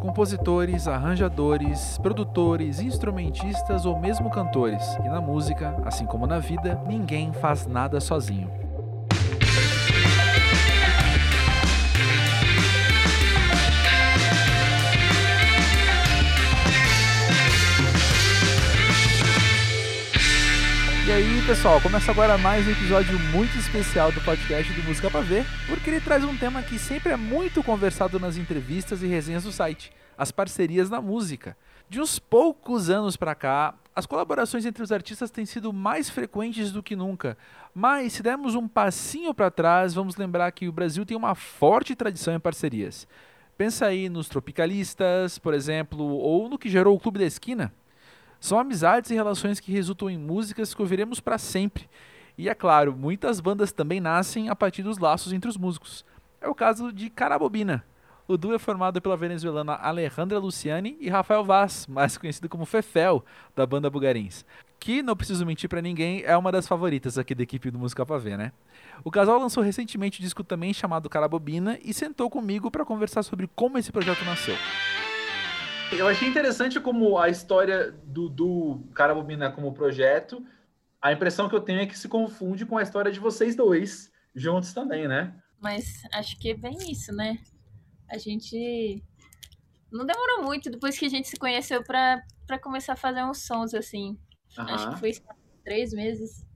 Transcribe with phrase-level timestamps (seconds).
[0.00, 4.96] compositores, arranjadores, produtores, instrumentistas ou mesmo cantores.
[5.04, 8.69] E na música, assim como na vida, ninguém faz nada sozinho.
[21.10, 25.20] E aí, pessoal, começa agora mais um episódio muito especial do podcast do Música Pra
[25.20, 29.42] Ver, porque ele traz um tema que sempre é muito conversado nas entrevistas e resenhas
[29.42, 31.56] do site: as parcerias na música.
[31.88, 36.70] De uns poucos anos pra cá, as colaborações entre os artistas têm sido mais frequentes
[36.70, 37.36] do que nunca.
[37.74, 41.96] Mas se dermos um passinho para trás, vamos lembrar que o Brasil tem uma forte
[41.96, 43.08] tradição em parcerias.
[43.58, 47.74] Pensa aí nos tropicalistas, por exemplo, ou no que gerou o Clube da Esquina.
[48.40, 51.88] São amizades e relações que resultam em músicas que ouviremos para sempre.
[52.38, 56.06] E é claro, muitas bandas também nascem a partir dos laços entre os músicos.
[56.40, 57.84] É o caso de Carabobina.
[58.26, 63.22] O duo é formado pela venezuelana Alejandra Luciani e Rafael Vaz, mais conhecido como Fefel,
[63.54, 64.46] da banda Bugarins.
[64.78, 68.06] Que, não preciso mentir para ninguém, é uma das favoritas aqui da equipe do Música
[68.06, 68.52] Pra Ver, né?
[69.04, 73.50] O casal lançou recentemente um disco também chamado Carabobina e sentou comigo para conversar sobre
[73.54, 74.56] como esse projeto nasceu.
[75.92, 80.44] Eu achei interessante como a história do, do Carabobina como projeto,
[81.02, 84.12] a impressão que eu tenho é que se confunde com a história de vocês dois
[84.34, 85.34] juntos também, né?
[85.58, 87.38] Mas acho que é bem isso, né?
[88.08, 89.02] A gente
[89.90, 93.74] não demorou muito depois que a gente se conheceu para começar a fazer uns sons
[93.74, 94.18] assim.
[94.56, 94.64] Uhum.
[94.64, 95.12] Acho que foi
[95.64, 96.46] três meses.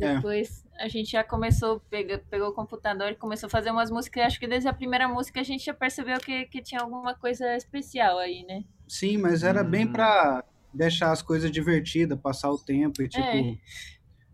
[0.00, 0.16] É.
[0.16, 0.84] Depois é.
[0.84, 4.26] a gente já começou, pegou, pegou o computador e começou a fazer umas músicas.
[4.26, 7.56] Acho que desde a primeira música a gente já percebeu que, que tinha alguma coisa
[7.56, 8.64] especial aí, né?
[8.86, 9.70] Sim, mas era hum.
[9.70, 13.26] bem pra deixar as coisas divertidas, passar o tempo e tipo.
[13.26, 13.56] É.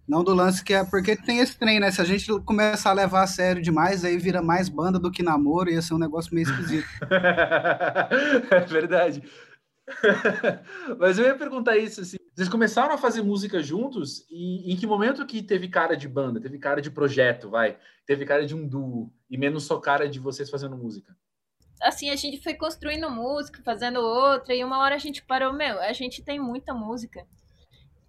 [0.07, 0.85] Não do lance que é.
[0.85, 1.91] Porque tem esse trem, né?
[1.91, 5.23] Se a gente começar a levar a sério demais, aí vira mais banda do que
[5.23, 6.87] namoro, ia ser um negócio meio esquisito.
[8.51, 9.23] é verdade.
[10.99, 12.17] Mas eu ia perguntar isso assim.
[12.35, 16.41] Vocês começaram a fazer música juntos e em que momento que teve cara de banda,
[16.41, 20.19] teve cara de projeto, vai, teve cara de um duo e menos só cara de
[20.19, 21.17] vocês fazendo música?
[21.81, 25.81] Assim, a gente foi construindo música, fazendo outra e uma hora a gente parou, meu,
[25.81, 27.25] a gente tem muita música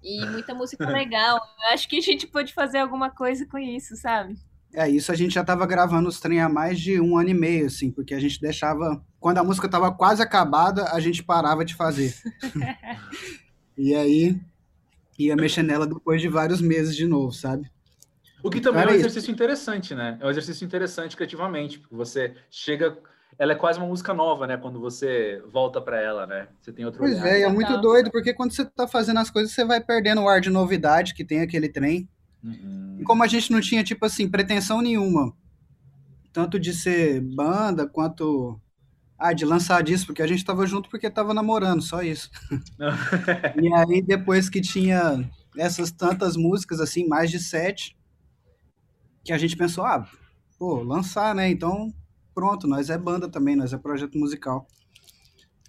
[0.02, 1.40] e muita música legal.
[1.62, 4.36] Eu acho que a gente pode fazer alguma coisa com isso, sabe?
[4.74, 7.34] É, isso a gente já tava gravando os trem há mais de um ano e
[7.34, 9.06] meio, assim, porque a gente deixava.
[9.20, 12.14] Quando a música tava quase acabada, a gente parava de fazer.
[13.78, 14.40] e aí
[15.18, 17.70] ia mexer nela depois de vários meses de novo, sabe?
[18.44, 19.32] O que também é um exercício isso.
[19.32, 20.18] interessante, né?
[20.22, 22.98] É um exercício interessante criativamente, porque você chega.
[23.40, 24.56] Ela é quase uma música nova, né?
[24.56, 26.48] Quando você volta para ela, né?
[26.62, 27.28] Você tem outro Pois olhar.
[27.28, 30.30] é, é muito doido, porque quando você tá fazendo as coisas, você vai perdendo o
[30.30, 32.08] ar de novidade que tem aquele trem.
[32.44, 32.98] Uhum.
[33.00, 35.34] E como a gente não tinha, tipo assim, pretensão nenhuma,
[36.32, 38.60] tanto de ser banda quanto
[39.18, 42.30] ah, de lançar disso, porque a gente tava junto porque tava namorando, só isso.
[43.62, 47.98] e aí, depois que tinha essas tantas músicas, assim, mais de sete,
[49.24, 50.08] que a gente pensou, ah,
[50.60, 51.50] pô, lançar, né?
[51.50, 51.94] Então,
[52.34, 54.68] pronto, nós é banda também, nós é projeto musical.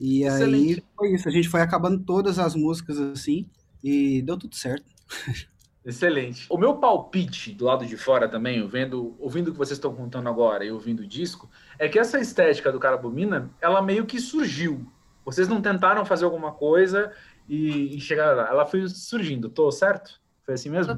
[0.00, 0.74] E Excelente.
[0.74, 3.48] aí foi isso, a gente foi acabando todas as músicas assim,
[3.82, 4.84] e deu tudo certo.
[5.86, 6.46] Excelente.
[6.50, 10.28] O meu palpite do lado de fora também, ouvindo, ouvindo o que vocês estão contando
[10.28, 11.48] agora e ouvindo o disco,
[11.78, 14.86] é que essa estética do Carabomina, ela meio que surgiu.
[15.24, 17.12] Vocês não tentaram fazer alguma coisa
[17.48, 18.48] e, e chegar lá.
[18.48, 20.20] Ela foi surgindo, tô certo?
[20.44, 20.94] Foi assim mesmo?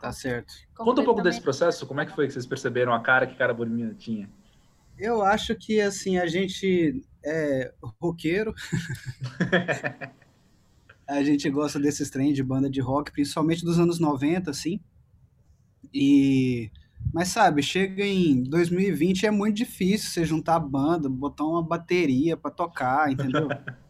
[0.00, 0.52] Tá certo.
[0.74, 3.36] Conta um pouco desse processo, como é que foi que vocês perceberam a cara que
[3.36, 4.28] Carabomina tinha?
[4.98, 8.54] Eu acho que, assim, a gente é roqueiro.
[11.04, 14.80] A gente gosta desses trem de banda de rock, principalmente dos anos 90, assim.
[15.92, 16.70] E
[17.12, 22.36] mas sabe, chega em 2020 é muito difícil você juntar a banda, botar uma bateria
[22.36, 23.48] para tocar, entendeu?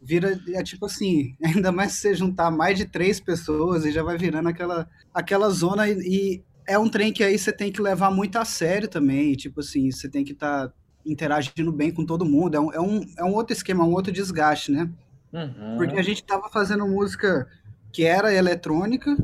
[0.00, 4.02] Vira, é tipo assim, ainda mais se você juntar mais de três pessoas e já
[4.02, 7.80] vai virando aquela, aquela zona e, e é um trem que aí você tem que
[7.80, 10.74] levar muito a sério também, tipo assim, você tem que estar tá
[11.04, 14.12] interagindo bem com todo mundo, é um, é, um, é um outro esquema, um outro
[14.12, 14.88] desgaste, né?
[15.32, 15.76] Uhum.
[15.76, 17.48] Porque a gente tava fazendo música
[17.92, 19.16] que era eletrônica,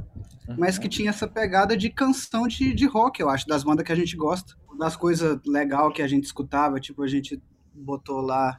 [0.48, 0.56] uhum.
[0.58, 3.92] mas que tinha essa pegada de canção de, de rock, eu acho, das bandas que
[3.92, 4.54] a gente gosta.
[4.78, 7.42] Das coisas legal que a gente escutava, tipo, a gente
[7.74, 8.58] botou lá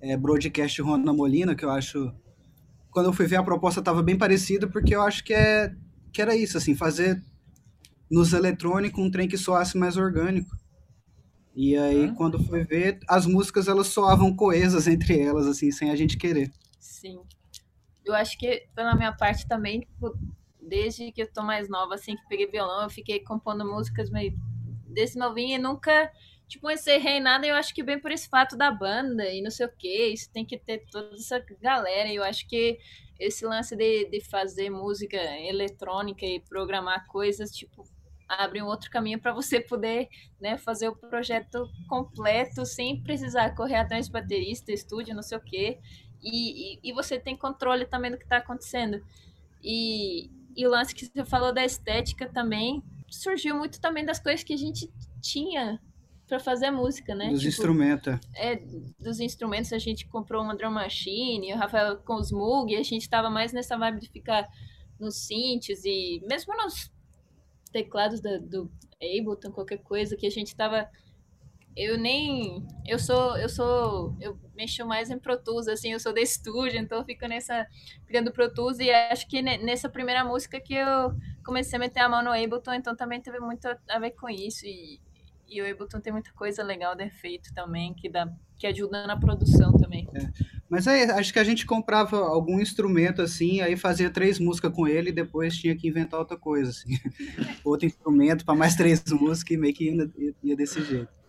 [0.00, 2.12] é, Broadcast Rona Molina, que eu acho.
[2.90, 5.72] Quando eu fui ver a proposta tava bem parecida, porque eu acho que, é,
[6.12, 7.22] que era isso, assim, fazer
[8.10, 10.56] nos eletrônicos um trem que soasse mais orgânico.
[11.54, 12.14] E aí, uhum.
[12.14, 16.50] quando foi ver, as músicas elas soavam coesas entre elas, assim, sem a gente querer.
[16.78, 17.20] Sim.
[18.04, 20.18] Eu acho que, pela minha parte também, tipo,
[20.62, 24.32] desde que eu tô mais nova, assim, que peguei violão, eu fiquei compondo músicas meio
[24.86, 26.10] desse novinho e nunca
[26.50, 29.66] tipo, esse reinado eu acho que bem por esse fato da banda e não sei
[29.66, 32.12] o que, isso tem que ter toda essa galera.
[32.12, 32.78] Eu acho que
[33.20, 37.84] esse lance de, de fazer música eletrônica e programar coisas, tipo,
[38.28, 40.08] abre um outro caminho para você poder
[40.40, 45.40] né, fazer o projeto completo sem precisar correr atrás de baterista, estúdio, não sei o
[45.40, 45.78] quê.
[46.22, 49.00] E, e, e você tem controle também do que está acontecendo.
[49.62, 54.44] E, e o lance que você falou da estética também surgiu muito também das coisas
[54.44, 55.80] que a gente tinha
[56.26, 57.30] para fazer música, né?
[57.30, 58.18] Dos tipo, instrumentos.
[58.36, 58.62] É,
[58.98, 62.82] dos instrumentos a gente comprou uma drum machine, o Rafael com os Moog, e a
[62.84, 64.48] gente estava mais nessa vibe de ficar
[64.98, 66.90] nos synths e mesmo nos
[67.72, 68.70] teclados da, do
[69.02, 70.88] Ableton, qualquer coisa, que a gente estava
[71.80, 76.12] eu nem eu sou eu sou eu mexo mais em Pro Tools assim eu sou
[76.12, 77.66] de estúdio então eu fico nessa
[78.06, 82.08] criando Pro Tools e acho que nessa primeira música que eu comecei a meter a
[82.08, 85.00] mão no Ableton então também teve muito a ver com isso e,
[85.48, 89.18] e o Ableton tem muita coisa legal de efeito também que dá que ajuda na
[89.18, 90.28] produção também é.
[90.68, 94.86] mas aí acho que a gente comprava algum instrumento assim aí fazia três músicas com
[94.86, 96.90] ele e depois tinha que inventar outra coisa assim
[97.64, 101.19] outro instrumento para mais três músicas e meio que ia, ia desse jeito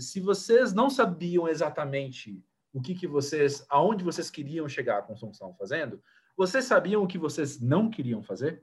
[0.00, 2.42] se vocês não sabiam exatamente
[2.72, 6.00] o que, que vocês, aonde vocês queriam chegar com o som que estavam fazendo,
[6.36, 8.62] vocês sabiam o que vocês não queriam fazer?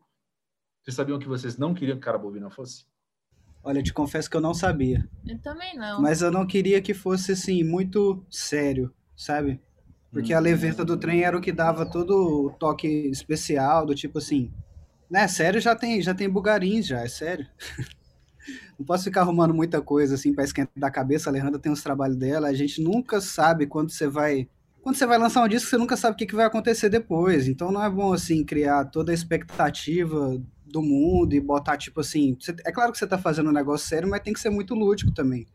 [0.82, 2.86] Vocês sabiam o que vocês não queriam que Carabobina fosse?
[3.64, 5.10] Olha, eu te confesso que eu não sabia.
[5.26, 6.02] Eu também não.
[6.02, 9.60] Mas eu não queria que fosse assim muito sério, sabe?
[10.12, 10.38] Porque hum.
[10.38, 12.12] a leveta do trem era o que dava todo
[12.46, 14.54] o toque especial, do tipo assim,
[15.10, 15.28] né?
[15.28, 17.48] Sério já tem, já tem bugarins já, é sério.
[18.77, 21.30] não posso ficar arrumando muita coisa assim para esquentar a cabeça.
[21.30, 22.47] A Alejandra tem os trabalhos dela.
[22.47, 24.47] A gente nunca sabe quando você vai.
[24.81, 27.47] Quando você vai lançar um disco, você nunca sabe o que, que vai acontecer depois.
[27.47, 32.38] Então não é bom assim criar toda a expectativa do mundo e botar tipo assim.
[32.39, 34.75] Você, é claro que você tá fazendo um negócio sério, mas tem que ser muito
[34.75, 35.47] lúdico também.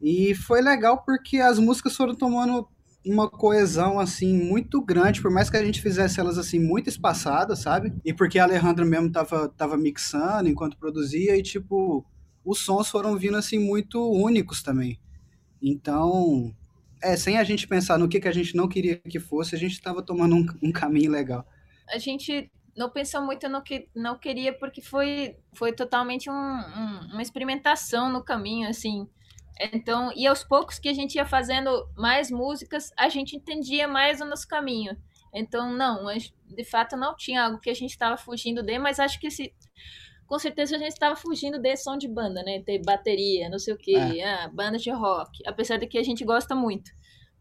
[0.00, 2.68] E foi legal porque as músicas foram tomando
[3.04, 7.60] uma coesão assim muito grande, por mais que a gente fizesse elas assim muito espaçadas,
[7.60, 7.92] sabe?
[8.04, 12.04] E porque a Alejandra mesmo tava, tava mixando enquanto produzia e tipo,
[12.44, 14.98] os sons foram vindo assim muito únicos também.
[15.62, 16.54] Então,
[17.02, 19.58] é, sem a gente pensar no que, que a gente não queria que fosse, a
[19.58, 21.46] gente estava tomando um, um, caminho legal.
[21.88, 27.08] A gente não pensou muito no que não queria porque foi foi totalmente um, um,
[27.12, 29.08] uma experimentação no caminho, assim.
[29.72, 34.20] Então, e aos poucos que a gente ia fazendo mais músicas, a gente entendia mais
[34.20, 34.96] o nosso caminho.
[35.34, 36.06] Então, não,
[36.46, 39.52] de fato não tinha algo que a gente estava fugindo de, mas acho que se,
[40.26, 42.62] com certeza a gente estava fugindo de som de banda, né?
[42.64, 44.24] Ter bateria, não sei o quê, é.
[44.24, 45.42] ah, banda de rock.
[45.46, 46.90] Apesar de que a gente gosta muito.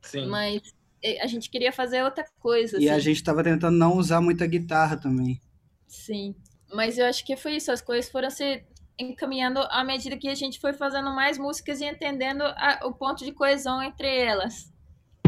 [0.02, 0.28] Sim.
[0.28, 0.62] Mas
[1.04, 2.78] eh, a gente queria fazer outra coisa.
[2.78, 2.96] E assim.
[2.96, 5.40] a gente estava tentando não usar muita guitarra também.
[5.86, 6.34] Sim.
[6.74, 8.64] Mas eu acho que foi isso, as coisas foram se
[9.00, 13.24] encaminhando à medida que a gente foi fazendo mais músicas e entendendo a, o ponto
[13.24, 14.72] de coesão entre elas,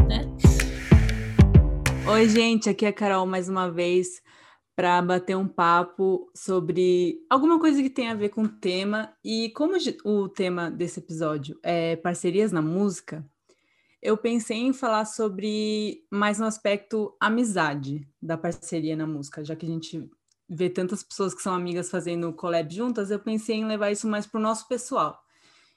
[0.08, 0.22] né?
[2.12, 4.22] Oi, gente, aqui é a Carol mais uma vez
[4.76, 9.14] para bater um papo sobre alguma coisa que tem a ver com o tema.
[9.24, 9.76] E como
[10.06, 13.24] o tema desse episódio é parcerias na música,
[14.02, 19.66] eu pensei em falar sobre mais um aspecto amizade da parceria na música, já que
[19.66, 20.10] a gente
[20.50, 24.26] ver tantas pessoas que são amigas fazendo collab juntas, eu pensei em levar isso mais
[24.26, 25.22] para o nosso pessoal.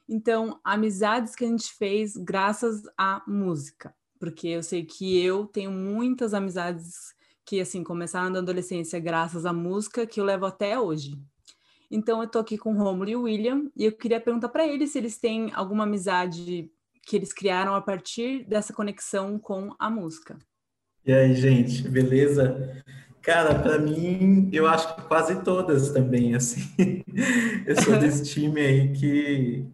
[0.09, 5.71] Então, amizades que a gente fez graças à música, porque eu sei que eu tenho
[5.71, 7.15] muitas amizades
[7.45, 11.19] que assim começaram na adolescência graças à música que eu levo até hoje.
[11.91, 14.67] Então eu tô aqui com o Romulo e o William e eu queria perguntar para
[14.67, 16.71] eles se eles têm alguma amizade
[17.05, 20.39] que eles criaram a partir dessa conexão com a música.
[21.05, 22.83] E aí, gente, beleza?
[23.23, 26.61] Cara, para mim, eu acho que quase todas também, assim.
[27.65, 29.65] Eu sou desse time aí que,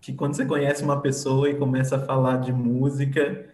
[0.00, 3.44] que quando você conhece uma pessoa e começa a falar de música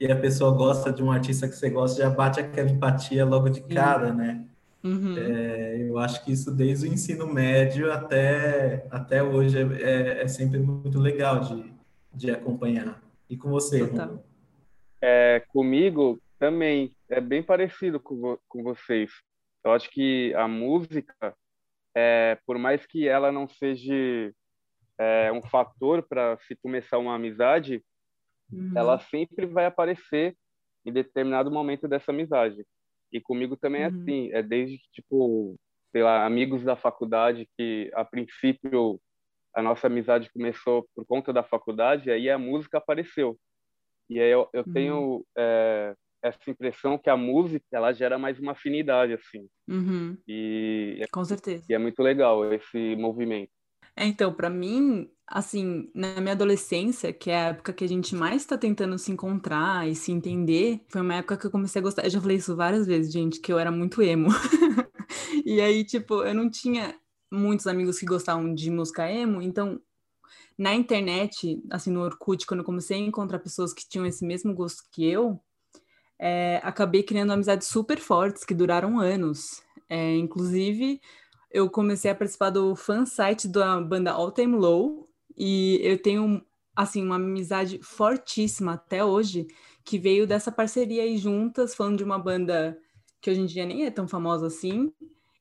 [0.00, 3.48] e a pessoa gosta de um artista que você gosta, já bate aquela empatia logo
[3.48, 4.44] de cara, né?
[4.82, 5.16] Uhum.
[5.16, 10.58] É, eu acho que isso desde o ensino médio até, até hoje é, é, sempre
[10.58, 11.72] muito legal de,
[12.12, 13.00] de acompanhar.
[13.30, 13.88] E com você,
[15.00, 19.10] É, comigo, também é bem parecido com, com vocês.
[19.64, 21.34] Eu acho que a música,
[21.94, 24.32] é, por mais que ela não seja
[24.98, 27.82] é, um fator para se começar uma amizade,
[28.52, 28.72] uhum.
[28.76, 30.36] ela sempre vai aparecer
[30.84, 32.64] em determinado momento dessa amizade.
[33.12, 33.94] E comigo também é uhum.
[33.94, 35.56] é assim, é desde que, tipo,
[35.90, 39.00] sei lá, amigos da faculdade que, a princípio,
[39.54, 43.36] a nossa amizade começou por conta da faculdade, aí a música apareceu.
[44.08, 44.72] E aí eu, eu uhum.
[44.72, 45.94] tenho é,
[46.28, 50.16] essa impressão que a música ela gera mais uma afinidade assim uhum.
[50.26, 53.50] e com certeza e é muito legal esse movimento
[53.96, 58.14] é, então para mim assim, na minha adolescência, que é a época que a gente
[58.14, 61.82] mais está tentando se encontrar e se entender, foi uma época que eu comecei a
[61.82, 62.04] gostar.
[62.04, 64.28] Eu já falei isso várias vezes, gente, que eu era muito emo.
[65.44, 66.94] e aí, tipo, eu não tinha
[67.30, 69.80] muitos amigos que gostavam de música emo, então
[70.56, 74.54] na internet, assim, no Orkut, quando eu comecei a encontrar pessoas que tinham esse mesmo
[74.54, 75.38] gosto que eu,
[76.18, 79.62] é, acabei criando amizades super fortes que duraram anos.
[79.88, 81.00] É, inclusive,
[81.50, 85.06] eu comecei a participar do fan site da banda All Time Low
[85.36, 86.42] e eu tenho
[86.74, 89.46] assim uma amizade fortíssima até hoje
[89.84, 92.76] que veio dessa parceria aí juntas, falando de uma banda
[93.20, 94.92] que hoje em dia nem é tão famosa assim,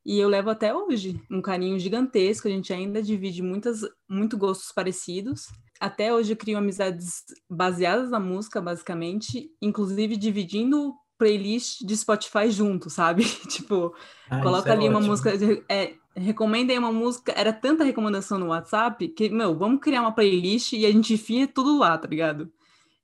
[0.05, 4.71] e eu levo até hoje um carinho gigantesco, a gente ainda divide muitas, muito gostos
[4.71, 5.47] parecidos.
[5.79, 12.89] Até hoje eu crio amizades baseadas na música, basicamente, inclusive dividindo playlist de Spotify junto,
[12.89, 13.25] sabe?
[13.49, 13.93] tipo,
[14.29, 14.99] ah, coloca é ali ótimo.
[14.99, 15.31] uma música,
[15.69, 20.13] é, recomenda aí uma música, era tanta recomendação no WhatsApp que, meu, vamos criar uma
[20.13, 22.51] playlist e a gente enfia tudo lá, tá ligado?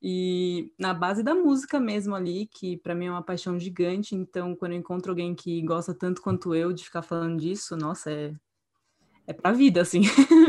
[0.01, 4.55] E na base da música mesmo ali, que para mim é uma paixão gigante, então
[4.55, 8.33] quando eu encontro alguém que gosta tanto quanto eu de ficar falando disso, nossa, é
[9.27, 10.01] é pra vida, assim.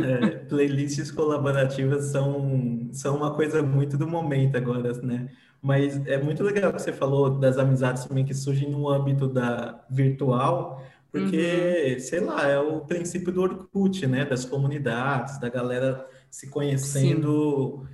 [0.02, 5.28] É, playlists colaborativas são, são uma coisa muito do momento agora, né?
[5.60, 9.84] Mas é muito legal que você falou das amizades também que surgem no âmbito da
[9.88, 12.00] virtual, porque, uhum.
[12.00, 14.24] sei lá, é o princípio do Orkut, né?
[14.24, 17.86] Das comunidades, da galera se conhecendo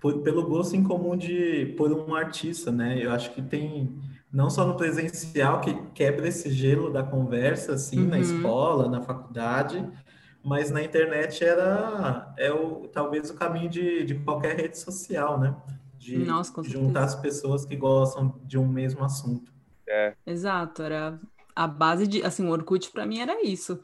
[0.00, 2.98] por, pelo gosto em comum de por um artista, né?
[3.00, 3.94] Eu acho que tem
[4.32, 8.08] não só no presencial que quebra esse gelo da conversa, assim, uhum.
[8.08, 9.86] na escola, na faculdade,
[10.44, 15.56] mas na internet era é o talvez o caminho de, de qualquer rede social, né?
[15.98, 19.52] De Nossa, juntar as pessoas que gostam de um mesmo assunto.
[19.88, 20.14] É.
[20.26, 21.18] Exato, era
[21.56, 23.80] a base de, assim, o Orkut para mim era isso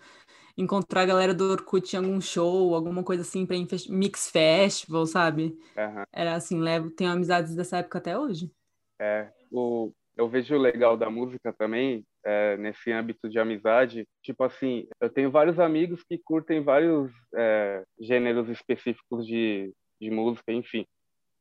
[0.56, 3.56] encontrar a galera do Orkut em algum show, alguma coisa assim, para
[3.88, 5.58] mix festival, sabe?
[5.76, 6.02] Uhum.
[6.12, 8.52] Era assim, levo, tenho amizades dessa época até hoje.
[9.00, 14.44] É, o, eu vejo o legal da música também, é, nesse âmbito de amizade, tipo
[14.44, 20.86] assim, eu tenho vários amigos que curtem vários é, gêneros específicos de, de música, enfim.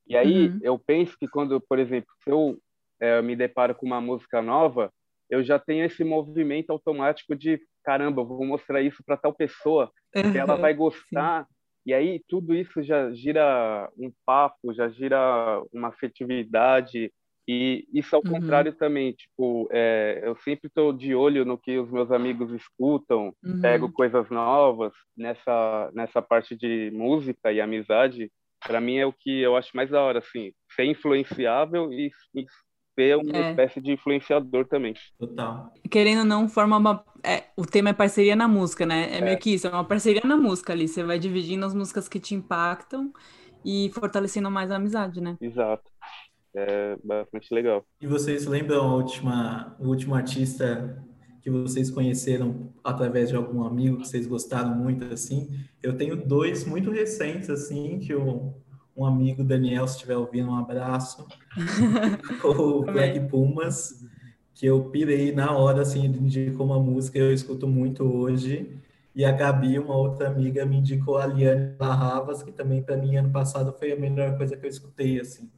[0.08, 0.60] E aí uhum.
[0.64, 2.58] eu penso que quando, por exemplo, se eu
[3.00, 4.92] é, me deparo com uma música nova,
[5.30, 10.38] eu já tenho esse movimento automático de caramba, vou mostrar isso para tal pessoa, que
[10.38, 11.44] ela vai gostar.
[11.44, 11.54] Sim.
[11.86, 17.12] E aí tudo isso já gira um papo, já gira uma afetividade.
[17.52, 18.34] E isso ao uhum.
[18.34, 23.34] contrário também, tipo, é, eu sempre estou de olho no que os meus amigos escutam,
[23.44, 23.60] uhum.
[23.60, 28.32] pego coisas novas nessa nessa parte de música e amizade.
[28.64, 32.46] Para mim é o que eu acho mais da hora, assim, ser influenciável e, e
[32.94, 33.50] ser uma é.
[33.50, 34.94] espécie de influenciador também.
[35.18, 35.74] Total.
[35.90, 37.04] Querendo ou não, forma uma.
[37.24, 39.10] É, o tema é parceria na música, né?
[39.12, 40.88] É, é, meio que isso, é uma parceria na música ali.
[40.88, 43.12] Você vai dividindo as músicas que te impactam
[43.66, 45.36] e fortalecendo mais a amizade, né?
[45.42, 45.90] Exato.
[46.62, 47.86] É bastante legal.
[48.02, 51.02] E vocês lembram a última, o último artista
[51.42, 55.48] que vocês conheceram através de algum amigo que vocês gostaram muito assim?
[55.82, 58.54] Eu tenho dois muito recentes assim que eu
[58.96, 61.26] um amigo Daniel, se estiver ouvindo, um abraço.
[62.44, 64.06] o Black Pumas,
[64.54, 68.78] que eu pirei na hora, assim, ele indicou uma música eu escuto muito hoje.
[69.16, 73.16] E a Gabi, uma outra amiga, me indicou a Liane Larravas, que também, para mim,
[73.16, 75.50] ano passado foi a melhor coisa que eu escutei, assim.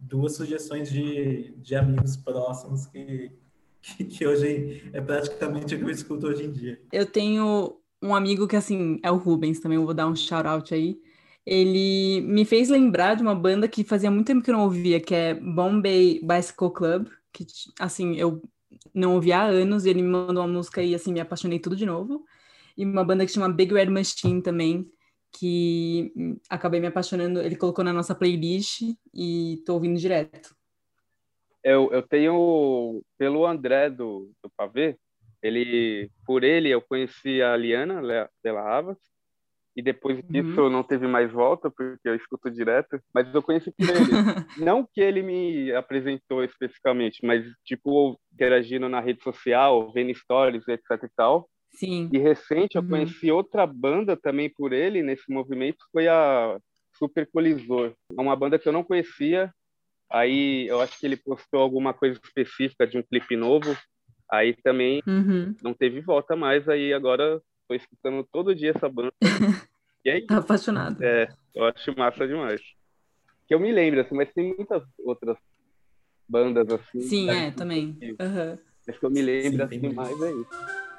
[0.00, 3.30] Duas sugestões de, de amigos próximos que,
[3.80, 6.80] que, que hoje é praticamente o que eu escuto hoje em dia.
[6.92, 10.98] Eu tenho um amigo que, assim, é o Rubens, também vou dar um shout-out aí
[11.44, 15.00] ele me fez lembrar de uma banda que fazia muito tempo que eu não ouvia,
[15.00, 17.46] que é Bombay Bicycle Club, que,
[17.78, 18.42] assim, eu
[18.94, 21.76] não ouvia há anos, e ele me mandou uma música e, assim, me apaixonei tudo
[21.76, 22.24] de novo.
[22.76, 24.90] E uma banda que chama Big Red Machine também,
[25.32, 26.12] que
[26.48, 28.82] acabei me apaixonando, ele colocou na nossa playlist
[29.14, 30.54] e tô ouvindo direto.
[31.62, 34.96] Eu, eu tenho, pelo André do, do Pavê,
[35.42, 38.98] ele, por ele eu conheci a Liana Della Havas,
[39.76, 40.24] e depois uhum.
[40.28, 44.10] disso não teve mais volta, porque eu escuto direto, mas eu conheci por ele.
[44.58, 51.04] não que ele me apresentou especificamente, mas, tipo, interagindo na rede social, vendo stories, etc
[51.04, 51.48] e tal.
[51.72, 52.08] Sim.
[52.12, 52.88] E recente eu uhum.
[52.88, 56.58] conheci outra banda também por ele, nesse movimento, foi a
[56.98, 57.94] Super Colisor.
[58.16, 59.52] É uma banda que eu não conhecia,
[60.10, 63.76] aí eu acho que ele postou alguma coisa específica de um clipe novo,
[64.30, 65.54] aí também uhum.
[65.62, 69.12] não teve volta mais, aí agora tô escutando todo dia essa banda.
[70.02, 71.04] E aí, tá apaixonado.
[71.04, 72.62] É, eu acho massa demais.
[73.46, 75.36] Que eu me lembro, assim, mas tem muitas outras
[76.26, 77.00] bandas assim.
[77.00, 77.98] Sim, é, também.
[78.00, 78.58] Uhum.
[78.86, 80.89] Mas que eu me lembro Sim, assim mais é isso.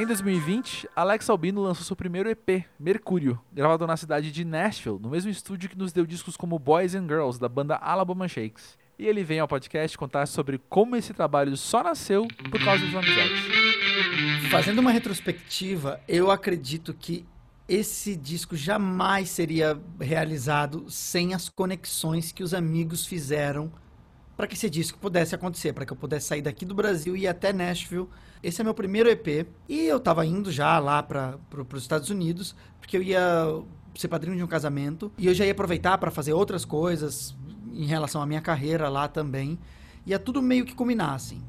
[0.00, 5.10] Em 2020, Alex Albino lançou seu primeiro EP, Mercúrio, gravado na cidade de Nashville, no
[5.10, 8.78] mesmo estúdio que nos deu discos como Boys and Girls, da banda Alabama Shakes.
[8.98, 12.90] E ele vem ao podcast contar sobre como esse trabalho só nasceu por causa de
[12.92, 14.48] uma amizade.
[14.50, 17.26] Fazendo uma retrospectiva, eu acredito que
[17.68, 23.70] esse disco jamais seria realizado sem as conexões que os amigos fizeram
[24.34, 27.24] para que esse disco pudesse acontecer, para que eu pudesse sair daqui do Brasil e
[27.24, 28.08] ir até Nashville.
[28.42, 32.08] Esse é meu primeiro EP e eu estava indo já lá para pro, os Estados
[32.08, 33.20] Unidos, porque eu ia
[33.94, 37.36] ser padrinho de um casamento e eu já ia aproveitar para fazer outras coisas
[37.72, 39.58] em relação à minha carreira lá também.
[40.06, 41.42] Ia tudo meio que combinar assim.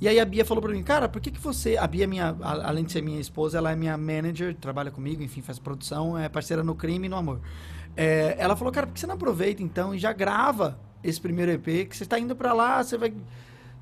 [0.00, 1.76] E aí a Bia falou para mim, cara, por que que você...
[1.78, 5.40] A Bia, minha, além de ser minha esposa, ela é minha manager, trabalha comigo, enfim,
[5.40, 7.40] faz produção, é parceira no crime e no amor.
[7.96, 11.50] É, ela falou, cara, por que você não aproveita então e já grava esse primeiro
[11.52, 13.14] EP, que você está indo para lá, você vai.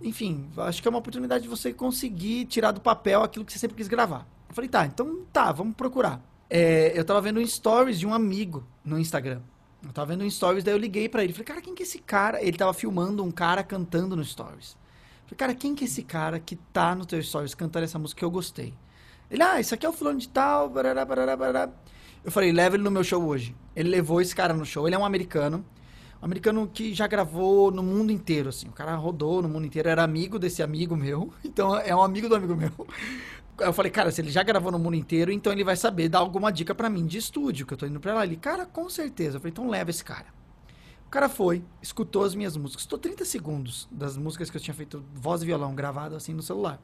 [0.04, 3.58] Enfim, acho que é uma oportunidade de você conseguir tirar do papel aquilo que você
[3.58, 4.26] sempre quis gravar.
[4.46, 6.20] Eu falei, tá, então tá, vamos procurar.
[6.50, 9.40] É, eu tava vendo um stories de um amigo no Instagram.
[9.82, 11.32] Eu tava vendo um stories, daí eu liguei para ele.
[11.32, 12.42] Falei, cara, quem que é esse cara?
[12.42, 14.76] Ele tava filmando um cara cantando no stories.
[15.24, 18.18] Falei, cara, quem que é esse cara que tá no teu stories cantando essa música
[18.18, 18.74] que eu gostei?
[19.30, 21.72] Ele, ah, isso aqui é o fulano de tal, barará, barará, barará.
[22.22, 23.56] Eu falei, leva ele no meu show hoje.
[23.74, 24.86] Ele levou esse cara no show.
[24.86, 25.64] Ele é um americano
[26.24, 28.66] americano que já gravou no mundo inteiro, assim.
[28.68, 31.32] O cara rodou no mundo inteiro, era amigo desse amigo meu.
[31.44, 32.70] Então, é um amigo do amigo meu.
[33.58, 36.18] Eu falei, cara, se ele já gravou no mundo inteiro, então ele vai saber dar
[36.18, 38.24] alguma dica para mim de estúdio, que eu tô indo pra lá.
[38.24, 39.36] Ele, cara, com certeza.
[39.36, 40.26] Eu falei, então leva esse cara.
[41.06, 42.82] O cara foi, escutou as minhas músicas.
[42.82, 46.42] Escutou 30 segundos das músicas que eu tinha feito, voz e violão, gravado assim no
[46.42, 46.80] celular.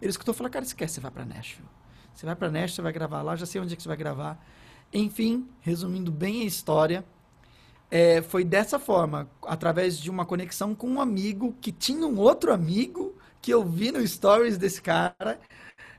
[0.00, 1.68] Ele escutou e falou, cara, esquece, você vai pra Nashville.
[2.14, 3.96] Você vai pra Nashville, você vai gravar lá, já sei onde é que você vai
[3.96, 4.42] gravar.
[4.92, 7.04] Enfim, resumindo bem a história,
[7.90, 12.52] é, foi dessa forma, através de uma conexão com um amigo que tinha um outro
[12.52, 15.38] amigo que eu vi no stories desse cara.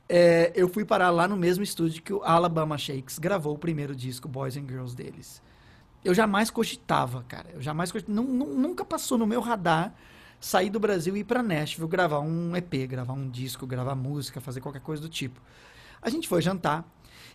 [0.08, 3.96] É, eu fui parar lá no mesmo estúdio que o Alabama Shakes gravou o primeiro
[3.96, 5.42] disco Boys and Girls deles.
[6.04, 7.50] Eu jamais cogitava, cara.
[7.54, 9.94] Eu jamais cogitava, nunca passou no meu radar
[10.40, 14.40] sair do Brasil e ir para Nashville gravar um EP, gravar um disco, gravar música,
[14.40, 15.42] fazer qualquer coisa do tipo.
[16.02, 16.86] A gente foi jantar.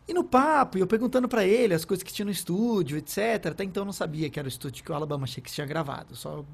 [0.06, 3.46] E no papo, eu perguntando para ele as coisas que tinha no estúdio, etc.
[3.46, 6.14] Até então eu não sabia que era o estúdio que o Alabama Shakes tinha gravado.
[6.14, 6.44] Só,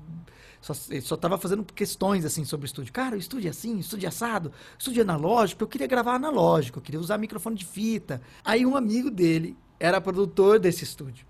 [0.60, 2.92] só, só tava fazendo questões assim sobre o estúdio.
[2.92, 5.64] Cara, o estúdio é assim, estúdio é assado, estúdio é analógico.
[5.64, 8.20] Eu queria gravar analógico, eu queria usar microfone de fita.
[8.44, 11.26] Aí um amigo dele era produtor desse estúdio.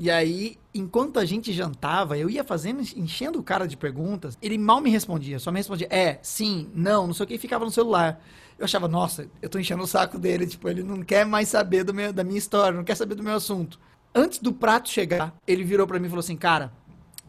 [0.00, 4.38] E aí, enquanto a gente jantava, eu ia fazendo, enchendo o cara de perguntas.
[4.40, 7.38] Ele mal me respondia, só me respondia é, sim, não, não sei o que, e
[7.38, 8.22] ficava no celular.
[8.58, 11.84] Eu achava, nossa, eu tô enchendo o saco dele, tipo, ele não quer mais saber
[11.84, 13.78] do meu, da minha história, não quer saber do meu assunto.
[14.14, 16.72] Antes do prato chegar, ele virou para mim e falou assim, cara,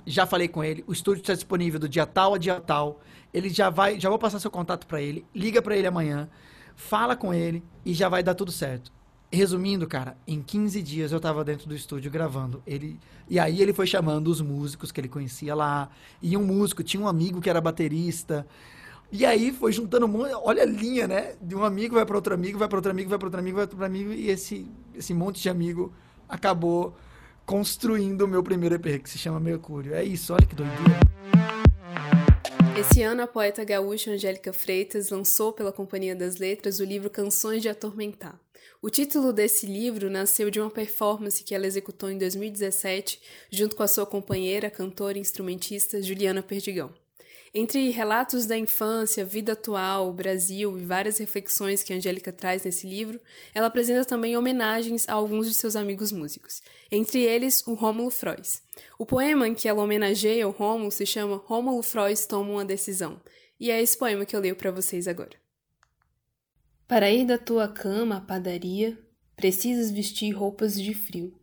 [0.06, 3.00] já falei com ele, o estúdio está disponível do dia tal a dia tal.
[3.32, 6.28] Ele já vai, já vou passar seu contato para ele, liga para ele amanhã,
[6.76, 8.92] fala com ele e já vai dar tudo certo.
[9.32, 12.64] Resumindo, cara, em 15 dias eu tava dentro do estúdio gravando.
[12.66, 15.90] Ele e aí ele foi chamando os músicos que ele conhecia lá.
[16.20, 18.48] E um músico, tinha um amigo que era baterista.
[19.12, 21.36] E aí foi juntando um monte, olha a linha, né?
[21.42, 23.58] De um amigo vai para outro amigo, vai para outro amigo, vai para outro amigo,
[23.58, 25.94] vai para outro amigo e esse esse monte de amigo
[26.28, 26.96] acabou
[27.46, 29.96] construindo o meu primeiro EP que se chama Mercúrio.
[29.96, 31.00] É isso, olha que doideira.
[32.80, 37.62] Esse ano, a poeta gaúcha Angélica Freitas lançou pela Companhia das Letras o livro Canções
[37.62, 38.40] de Atormentar.
[38.82, 43.20] O título desse livro nasceu de uma performance que ela executou em 2017
[43.52, 46.94] junto com a sua companheira, cantora e instrumentista Juliana Perdigão.
[47.54, 53.20] Entre relatos da infância, vida atual, Brasil e várias reflexões que Angélica traz nesse livro,
[53.56, 58.62] ela apresenta também homenagens a alguns de seus amigos músicos, entre eles o Rômulo Frois.
[59.00, 63.20] O poema em que ela homenageia o Rômulo se chama Rômulo Frois Toma uma Decisão,
[63.60, 65.38] e é esse poema que eu leio para vocês agora.
[66.88, 68.98] Para ir da tua cama à padaria,
[69.36, 71.40] precisas vestir roupas de frio.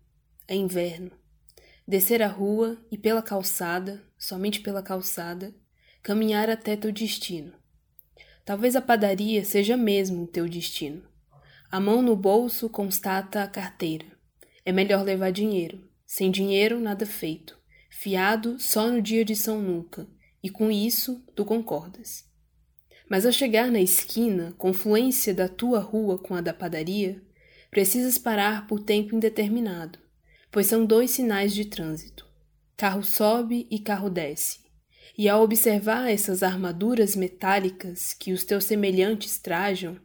[0.46, 1.10] É inverno.
[1.86, 5.54] Descer a rua e pela calçada, somente pela calçada,
[6.06, 7.52] caminhar até teu destino.
[8.44, 11.02] Talvez a padaria seja mesmo teu destino.
[11.68, 14.06] A mão no bolso constata a carteira.
[14.64, 15.82] É melhor levar dinheiro.
[16.06, 17.58] Sem dinheiro, nada feito.
[17.90, 20.06] Fiado só no dia de São Nunca.
[20.40, 22.24] E com isso, tu concordas.
[23.10, 27.20] Mas ao chegar na esquina, confluência da tua rua com a da padaria,
[27.68, 29.98] precisas parar por tempo indeterminado,
[30.52, 32.24] pois são dois sinais de trânsito.
[32.76, 34.65] Carro sobe e carro desce.
[35.18, 39.98] E ao observar essas armaduras metálicas que os teus semelhantes trajam,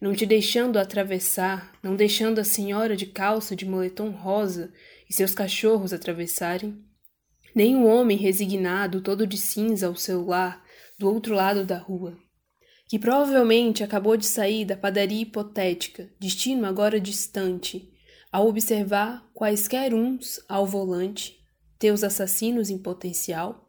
[0.00, 4.72] não te deixando atravessar, não deixando a senhora de calça de moletom rosa
[5.08, 6.76] e seus cachorros atravessarem,
[7.54, 10.62] nem o homem resignado todo de cinza ao seu lar
[10.98, 12.18] do outro lado da rua,
[12.88, 17.90] que provavelmente acabou de sair da padaria hipotética, destino agora distante,
[18.30, 21.38] ao observar quaisquer uns ao volante,
[21.78, 23.65] teus assassinos em potencial,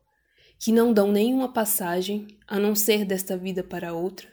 [0.59, 4.27] que não dão nenhuma passagem a não ser desta vida para outra,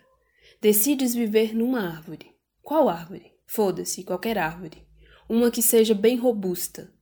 [0.61, 2.31] decides viver numa árvore.
[2.63, 3.33] Qual árvore?
[3.47, 4.87] Foda-se, qualquer árvore.
[5.29, 6.93] Uma que seja bem robusta.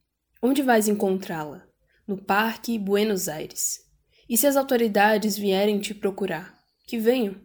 [0.42, 1.64] Onde vais encontrá-la?
[2.06, 3.78] No Parque Buenos Aires.
[4.28, 6.54] E se as autoridades vierem te procurar?
[6.86, 7.36] Que venham.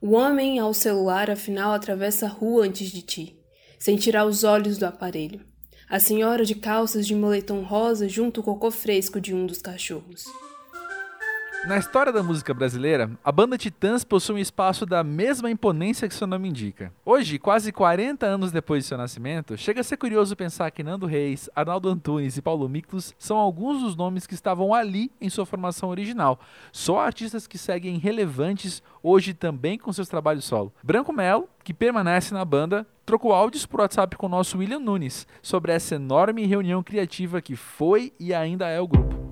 [0.00, 3.44] O homem ao celular afinal atravessa a rua antes de ti
[3.84, 5.44] sem tirar os olhos do aparelho.
[5.90, 10.24] A senhora de calças de moletom rosa junto ao cocô fresco de um dos cachorros.
[11.66, 16.14] Na história da música brasileira, a banda Titãs possui um espaço da mesma imponência que
[16.14, 16.92] seu nome indica.
[17.06, 21.06] Hoje, quase 40 anos depois de seu nascimento, chega a ser curioso pensar que Nando
[21.06, 25.46] Reis, Arnaldo Antunes e Paulo Miklos são alguns dos nomes que estavam ali em sua
[25.46, 26.38] formação original.
[26.70, 30.70] Só artistas que seguem relevantes hoje também com seus trabalhos solo.
[30.82, 35.26] Branco Melo, que permanece na banda, trocou áudios por WhatsApp com o nosso William Nunes
[35.40, 39.23] sobre essa enorme reunião criativa que foi e ainda é o grupo.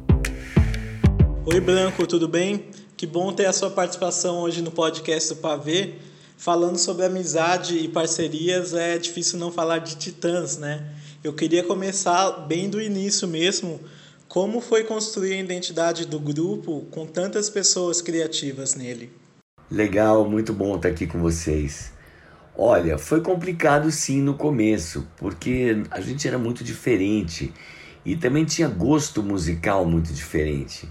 [1.45, 2.67] Oi, Branco, tudo bem?
[2.97, 5.95] Que bom ter a sua participação hoje no podcast do Pavê.
[6.39, 10.87] Falando sobre amizade e parcerias, é difícil não falar de Titãs, né?
[11.23, 13.81] Eu queria começar bem do início mesmo.
[14.29, 19.11] Como foi construir a identidade do grupo com tantas pessoas criativas nele?
[19.69, 21.93] Legal, muito bom estar aqui com vocês.
[22.57, 27.53] Olha, foi complicado sim no começo, porque a gente era muito diferente
[28.07, 30.89] e também tinha gosto musical muito diferente.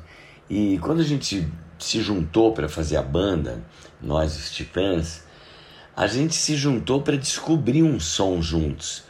[0.54, 1.48] E quando a gente
[1.80, 3.64] se juntou para fazer a banda,
[4.02, 5.24] nós os Titãs,
[5.96, 9.06] a gente se juntou para descobrir um som juntos.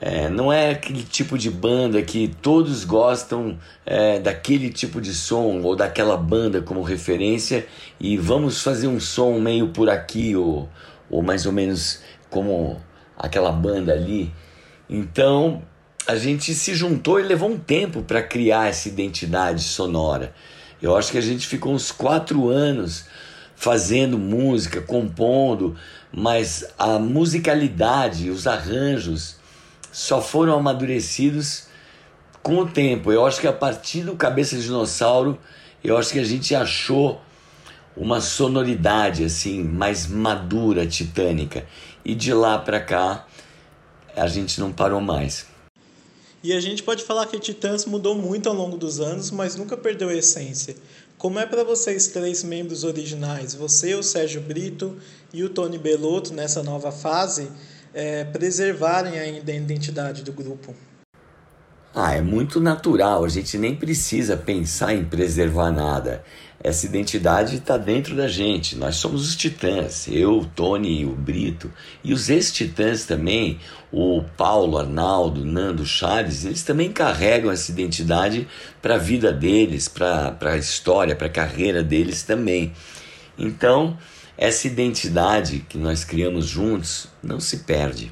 [0.00, 5.62] É, não é aquele tipo de banda que todos gostam é, daquele tipo de som
[5.62, 7.66] ou daquela banda como referência
[7.98, 10.68] e vamos fazer um som meio por aqui ou,
[11.10, 12.80] ou mais ou menos como
[13.18, 14.32] aquela banda ali.
[14.88, 15.60] Então
[16.06, 20.34] a gente se juntou e levou um tempo para criar essa identidade sonora.
[20.80, 23.04] Eu acho que a gente ficou uns quatro anos
[23.54, 25.76] fazendo música, compondo,
[26.12, 29.36] mas a musicalidade, os arranjos
[29.92, 31.68] só foram amadurecidos
[32.42, 33.12] com o tempo.
[33.12, 35.38] Eu acho que a partir do Cabeça de Dinossauro,
[35.84, 37.20] eu acho que a gente achou
[37.96, 41.64] uma sonoridade assim mais madura, titânica.
[42.04, 43.24] E de lá para cá
[44.16, 45.51] a gente não parou mais.
[46.42, 49.76] E a gente pode falar que Titãs mudou muito ao longo dos anos, mas nunca
[49.76, 50.74] perdeu a essência.
[51.16, 54.96] Como é para vocês três membros originais, você, o Sérgio Brito
[55.32, 57.48] e o Tony Belotto nessa nova fase,
[57.94, 60.74] é, preservarem ainda a identidade do grupo?
[61.94, 66.24] Ah, é muito natural, a gente nem precisa pensar em preservar nada.
[66.64, 68.76] Essa identidade está dentro da gente.
[68.76, 71.70] Nós somos os titãs, eu, o Tony, o Brito.
[72.02, 73.58] E os ex-titãs também,
[73.92, 78.48] o Paulo, Arnaldo, Nando, Chaves, eles também carregam essa identidade
[78.80, 82.72] para a vida deles, para a história, para a carreira deles também.
[83.36, 83.98] Então,
[84.38, 88.10] essa identidade que nós criamos juntos não se perde.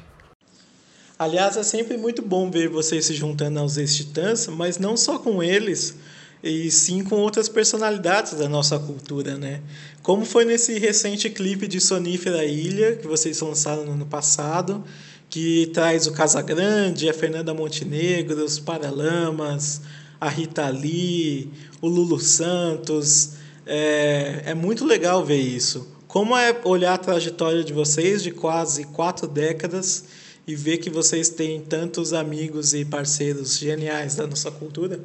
[1.21, 5.43] Aliás, é sempre muito bom ver vocês se juntando aos ex-titãs, mas não só com
[5.43, 5.95] eles
[6.43, 9.61] e sim com outras personalidades da nossa cultura, né?
[10.01, 14.83] Como foi nesse recente clipe de Sonífera Ilha, que vocês lançaram no ano passado,
[15.29, 19.81] que traz o Casagrande, a Fernanda Montenegro, os Paralamas,
[20.19, 23.33] a Rita Lee, o Lulu Santos.
[23.67, 25.87] É, é muito legal ver isso.
[26.07, 30.05] Como é olhar a trajetória de vocês de quase quatro décadas
[30.47, 34.99] e ver que vocês têm tantos amigos e parceiros geniais da nossa cultura?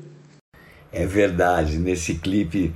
[0.92, 2.74] É verdade, nesse clipe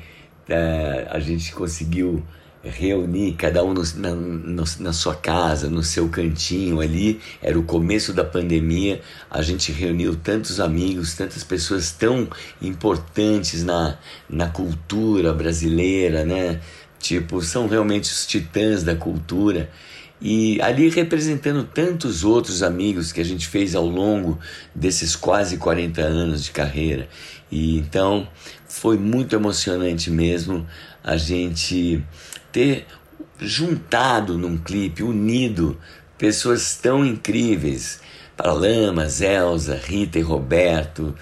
[0.48, 2.22] é, a gente conseguiu
[2.62, 7.20] reunir cada um no, na, no, na sua casa, no seu cantinho ali.
[7.42, 12.28] Era o começo da pandemia, a gente reuniu tantos amigos, tantas pessoas tão
[12.60, 16.60] importantes na, na cultura brasileira, né?
[16.98, 19.70] Tipo, são realmente os titãs da cultura.
[20.20, 24.38] E ali representando tantos outros amigos que a gente fez ao longo
[24.74, 27.08] desses quase 40 anos de carreira.
[27.50, 28.28] E então
[28.68, 30.66] foi muito emocionante mesmo
[31.02, 32.04] a gente
[32.52, 32.86] ter
[33.40, 35.78] juntado num clipe, unido
[36.18, 38.00] pessoas tão incríveis.
[38.36, 41.14] Paralamas, Elza, Rita e Roberto,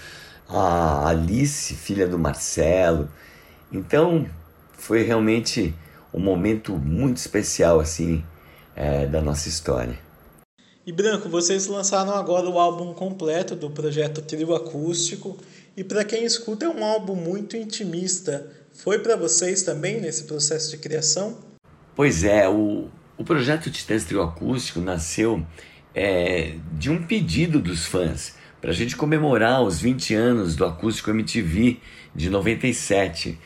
[0.48, 3.08] a Alice, filha do Marcelo.
[3.72, 4.26] Então
[4.72, 5.72] foi realmente
[6.12, 8.24] um momento muito especial assim
[8.78, 9.98] é, da nossa história.
[10.86, 15.36] E Branco, vocês lançaram agora o álbum completo do projeto Trio Acústico
[15.76, 18.50] e para quem escuta é um álbum muito intimista.
[18.72, 21.36] Foi para vocês também nesse processo de criação?
[21.96, 22.88] Pois é, o,
[23.18, 25.44] o projeto Titãs Trio Acústico nasceu
[25.92, 31.10] é, de um pedido dos fãs para a gente comemorar os 20 anos do Acústico
[31.10, 31.78] MTV
[32.14, 33.38] de 97.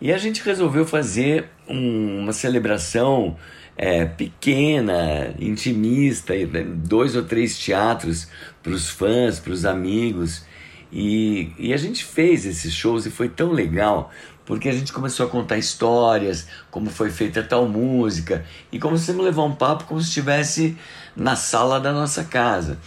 [0.00, 3.36] E a gente resolveu fazer um, uma celebração
[3.76, 6.32] é, pequena, intimista,
[6.66, 8.28] dois ou três teatros
[8.62, 10.44] para os fãs, para os amigos.
[10.90, 14.10] E, e a gente fez esses shows e foi tão legal,
[14.46, 19.28] porque a gente começou a contar histórias, como foi feita tal música, e começamos a
[19.28, 20.76] levar um papo como se estivesse
[21.14, 22.78] na sala da nossa casa.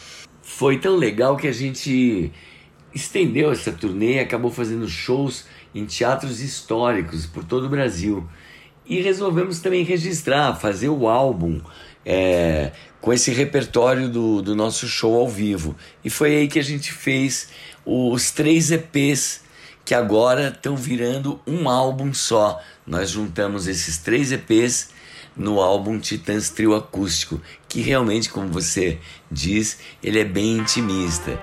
[0.42, 2.32] Foi tão legal que a gente
[2.96, 8.28] estendeu essa turnê e acabou fazendo shows em teatros históricos por todo o Brasil.
[8.90, 11.62] E resolvemos também registrar, fazer o álbum
[12.04, 15.76] é, com esse repertório do, do nosso show ao vivo.
[16.04, 17.52] E foi aí que a gente fez
[17.86, 19.44] os três EPs
[19.86, 22.60] que agora estão virando um álbum só.
[22.86, 24.94] Nós juntamos esses três EPs
[25.36, 29.00] no álbum Titãs Trio Acústico, que realmente, como você
[29.32, 31.42] diz, ele é bem intimista.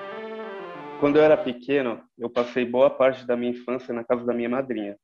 [0.99, 4.49] Quando eu era pequeno, eu passei boa parte da minha infância na casa da minha
[4.49, 4.95] madrinha.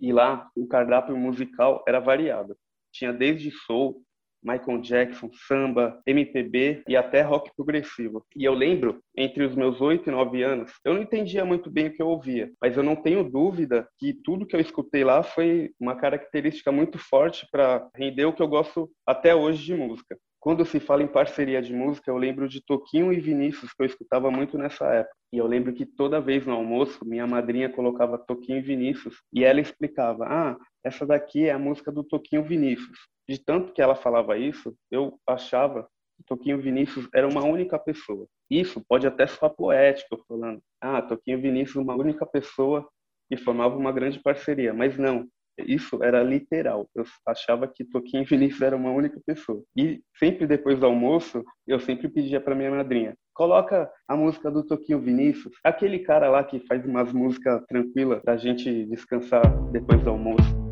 [0.00, 2.56] E lá o cardápio musical era variado.
[2.92, 4.02] Tinha desde soul,
[4.42, 8.24] Michael Jackson, samba, MPB e até rock progressivo.
[8.36, 11.88] E eu lembro, entre os meus oito e nove anos, eu não entendia muito bem
[11.88, 15.22] o que eu ouvia, mas eu não tenho dúvida que tudo que eu escutei lá
[15.22, 20.16] foi uma característica muito forte para render o que eu gosto até hoje de música.
[20.48, 23.86] Quando se fala em parceria de música, eu lembro de Toquinho e Vinícius, que eu
[23.86, 25.14] escutava muito nessa época.
[25.30, 29.44] E eu lembro que toda vez no almoço, minha madrinha colocava Toquinho e Vinícius e
[29.44, 32.98] ela explicava: Ah, essa daqui é a música do Toquinho Vinícius.
[33.28, 38.26] De tanto que ela falava isso, eu achava que Toquinho Vinícius era uma única pessoa.
[38.50, 42.88] Isso pode até soar poético, falando: Ah, Toquinho Vinícius, uma única pessoa
[43.28, 44.72] que formava uma grande parceria.
[44.72, 45.28] Mas não,
[45.66, 46.88] isso era literal.
[46.94, 49.62] Eu achava que Toquinho Vinícius era uma única pessoa.
[49.76, 54.64] E sempre depois do almoço, eu sempre pedia para minha madrinha: coloca a música do
[54.64, 60.10] Toquinho Vinícius, aquele cara lá que faz umas músicas tranquilas pra gente descansar depois do
[60.10, 60.68] almoço.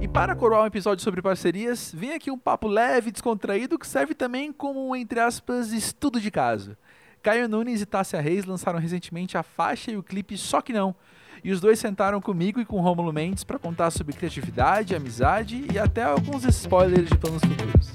[0.00, 3.86] E para coroar um episódio sobre parcerias, vem aqui um papo leve e descontraído que
[3.86, 6.76] serve também como um, entre aspas, estudo de caso.
[7.22, 10.94] Caio Nunes e Tássia Reis lançaram recentemente a faixa e o clipe Só Que Não,
[11.42, 15.78] e os dois sentaram comigo e com Rômulo Mendes para contar sobre criatividade, amizade e
[15.78, 17.92] até alguns spoilers de planos futuros.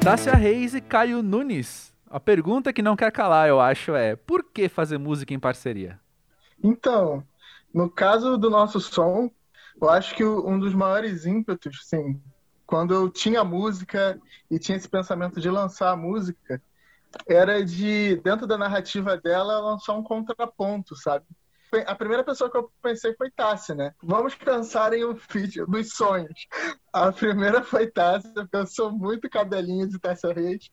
[0.00, 1.92] Tássia Reis e Caio Nunes.
[2.08, 5.98] A pergunta que não quer calar, eu acho, é: por que fazer música em parceria?
[6.62, 7.24] Então,
[7.74, 9.30] no caso do nosso som,
[9.80, 12.20] eu acho que um dos maiores ímpetos, sim,
[12.66, 14.18] quando eu tinha música
[14.50, 16.62] e tinha esse pensamento de lançar a música,
[17.26, 21.24] era de, dentro da narrativa dela, lançar um contraponto, sabe?
[21.86, 23.92] A primeira pessoa que eu pensei foi Tássia, né?
[24.02, 26.46] Vamos pensar em um feat dos sonhos.
[26.92, 30.70] A primeira foi Tássia, porque eu sou muito cabelinho de Tássia Reis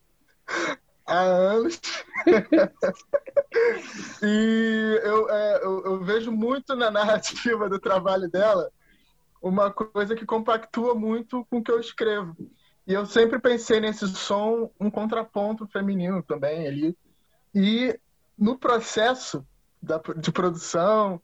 [1.06, 1.80] há anos.
[4.22, 8.70] e eu, é, eu, eu, vejo muito na narrativa do trabalho dela
[9.42, 12.34] uma coisa que compactua muito com o que eu escrevo.
[12.86, 16.98] E eu sempre pensei nesse som um contraponto feminino também ali.
[17.54, 17.98] E
[18.36, 19.46] no processo
[19.82, 21.20] da, de produção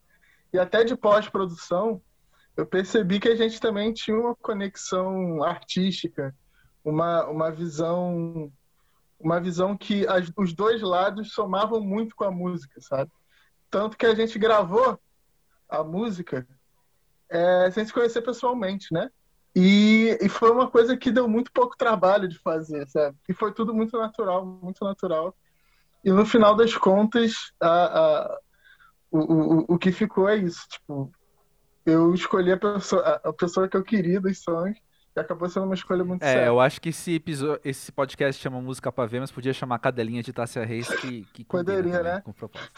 [0.52, 2.00] e até de pós-produção,
[2.56, 6.34] eu percebi que a gente também tinha uma conexão artística,
[6.84, 8.52] uma, uma visão
[9.18, 13.10] uma visão que as, os dois lados somavam muito com a música, sabe?
[13.70, 14.98] Tanto que a gente gravou
[15.68, 16.48] a música
[17.28, 19.10] é, sem se conhecer pessoalmente, né?
[19.62, 23.14] E, e, foi uma coisa que deu muito pouco trabalho de fazer, sabe?
[23.28, 25.36] E foi tudo muito natural, muito natural.
[26.02, 28.38] E no final das contas, a, a,
[29.10, 30.66] o, o, o que ficou é isso.
[30.66, 31.12] Tipo,
[31.84, 34.78] eu escolhi a pessoa, a pessoa que eu queria dos sonhos
[35.14, 38.62] e acabou sendo uma escolha muito É, eu acho que esse, episódio, esse podcast chama
[38.62, 42.22] Música pra Ver, mas podia chamar Cadelinha de Tássia Reis, que, que Poderia, né?
[42.22, 42.72] Com propósito.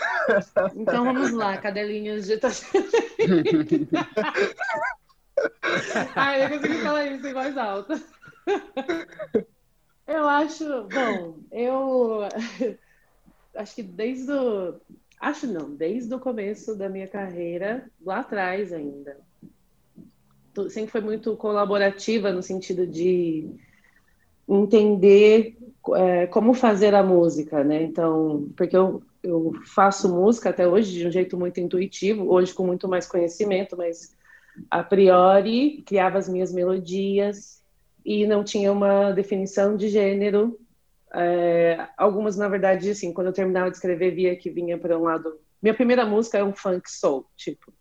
[0.75, 2.66] então vamos lá, Cadelinhas de Tássia
[6.16, 8.02] Ai, eu consegui falar isso em voz alta.
[10.07, 12.20] Eu acho, bom, eu
[13.55, 14.74] acho que desde o.
[15.20, 19.16] Acho não, desde o começo da minha carreira, lá atrás ainda.
[20.68, 23.48] Sempre foi muito colaborativa no sentido de
[24.48, 25.57] entender
[25.94, 27.85] é, como fazer a música, né?
[27.85, 32.66] Então, porque eu, eu faço música até hoje de um jeito muito intuitivo, hoje com
[32.66, 34.14] muito mais conhecimento, mas
[34.71, 37.62] a priori, criava as minhas melodias
[38.05, 40.59] e não tinha uma definição de gênero.
[41.15, 45.03] É, algumas, na verdade, assim, quando eu terminava de escrever, via que vinha para um
[45.03, 45.38] lado.
[45.62, 47.73] Minha primeira música é um funk soul, tipo.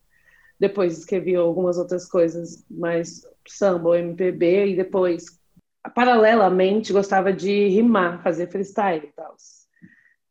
[0.59, 5.39] Depois escrevi algumas outras coisas mais samba ou MPB e depois,
[5.95, 9.35] paralelamente, gostava de rimar, fazer freestyle e tal.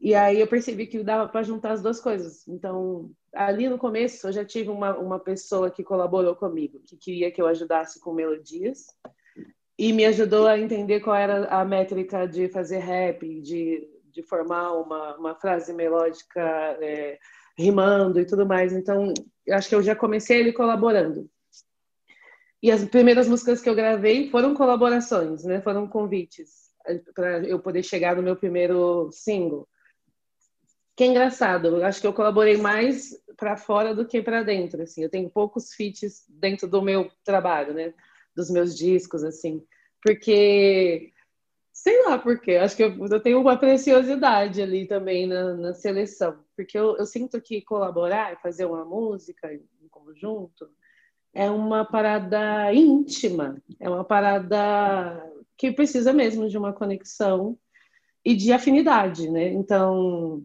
[0.01, 2.47] E aí eu percebi que dava para juntar as duas coisas.
[2.49, 7.31] Então, ali no começo, eu já tive uma, uma pessoa que colaborou comigo, que queria
[7.31, 8.87] que eu ajudasse com melodias
[9.79, 14.75] e me ajudou a entender qual era a métrica de fazer rap, de, de formar
[14.75, 16.41] uma, uma frase melódica
[16.83, 17.19] é,
[17.57, 18.73] rimando e tudo mais.
[18.73, 19.15] Então,
[19.51, 21.31] acho que eu já comecei ele colaborando.
[22.63, 25.63] E as primeiras músicas que eu gravei foram colaborações, né?
[25.63, 26.71] Foram convites
[27.15, 29.67] para eu poder chegar no meu primeiro single.
[31.01, 34.83] Que é engraçado, eu acho que eu colaborei mais para fora do que para dentro,
[34.83, 35.03] assim.
[35.03, 37.95] Eu tenho poucos feats dentro do meu trabalho, né?
[38.37, 39.65] Dos meus discos, assim.
[40.03, 41.11] Porque
[41.73, 45.73] sei lá por quê, acho que eu, eu, tenho uma preciosidade ali também na, na
[45.73, 50.69] seleção, porque eu, eu, sinto que colaborar, fazer uma música em conjunto,
[51.33, 57.59] é uma parada íntima, é uma parada que precisa mesmo de uma conexão
[58.23, 59.49] e de afinidade, né?
[59.49, 60.45] Então,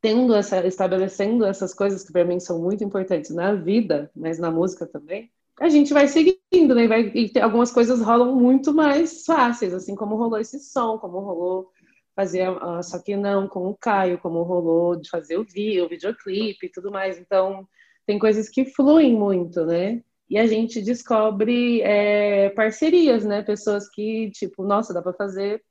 [0.00, 4.50] tendo essa, estabelecendo essas coisas que para mim são muito importantes na vida, mas na
[4.50, 5.30] música também,
[5.60, 6.86] a gente vai seguindo, né?
[6.86, 11.72] Vai, e algumas coisas rolam muito mais fáceis, assim como rolou esse som, como rolou
[12.14, 15.88] fazer uh, só que não com o Caio, como rolou de fazer o vídeo, o
[15.88, 17.18] videoclipe e tudo mais.
[17.18, 17.66] Então,
[18.06, 20.02] tem coisas que fluem muito, né?
[20.28, 23.42] E a gente descobre é, parcerias, né?
[23.42, 25.62] Pessoas que, tipo, nossa, dá para fazer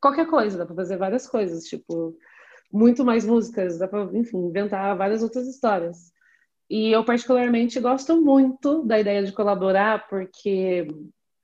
[0.00, 2.16] qualquer coisa, dá para fazer várias coisas, tipo,
[2.72, 6.12] muito mais músicas, dá para, enfim, inventar várias outras histórias.
[6.68, 10.86] E eu particularmente gosto muito da ideia de colaborar, porque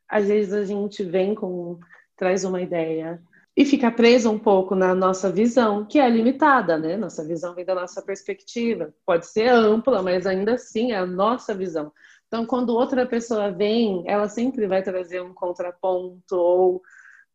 [0.09, 1.79] às vezes a gente vem com
[2.17, 3.21] traz uma ideia
[3.57, 6.97] e fica preso um pouco na nossa visão, que é limitada, né?
[6.97, 8.95] Nossa visão vem da nossa perspectiva.
[9.05, 11.91] Pode ser ampla, mas ainda assim é a nossa visão.
[12.27, 16.83] Então, quando outra pessoa vem, ela sempre vai trazer um contraponto ou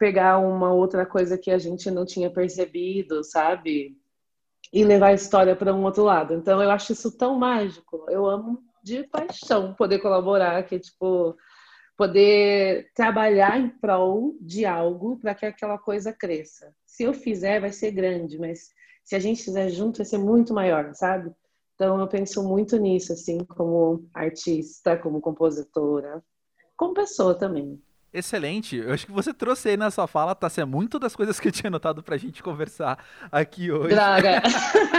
[0.01, 3.95] pegar uma outra coisa que a gente não tinha percebido, sabe?
[4.73, 6.33] E levar a história para um outro lado.
[6.33, 8.07] Então, eu acho isso tão mágico.
[8.09, 11.37] Eu amo de paixão poder colaborar, que tipo
[11.95, 16.73] poder trabalhar em prol de algo para que aquela coisa cresça.
[16.83, 18.71] Se eu fizer, vai ser grande, mas
[19.03, 21.31] se a gente fizer junto, vai ser muito maior, sabe?
[21.75, 26.23] Então eu penso muito nisso, assim, como artista, como compositora,
[26.75, 27.79] como pessoa também.
[28.13, 28.75] Excelente.
[28.75, 30.51] Eu acho que você trouxe aí na sua fala, tá?
[30.57, 32.99] é muito das coisas que eu tinha notado pra gente conversar
[33.31, 33.95] aqui hoje.
[33.95, 34.41] Droga.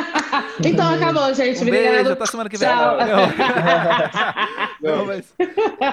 [0.65, 1.59] então acabou, gente.
[1.59, 1.93] Um Obrigado.
[1.93, 2.67] beijo, até semana que vem.
[2.67, 2.97] Tchau.
[4.81, 5.35] Não, não, mas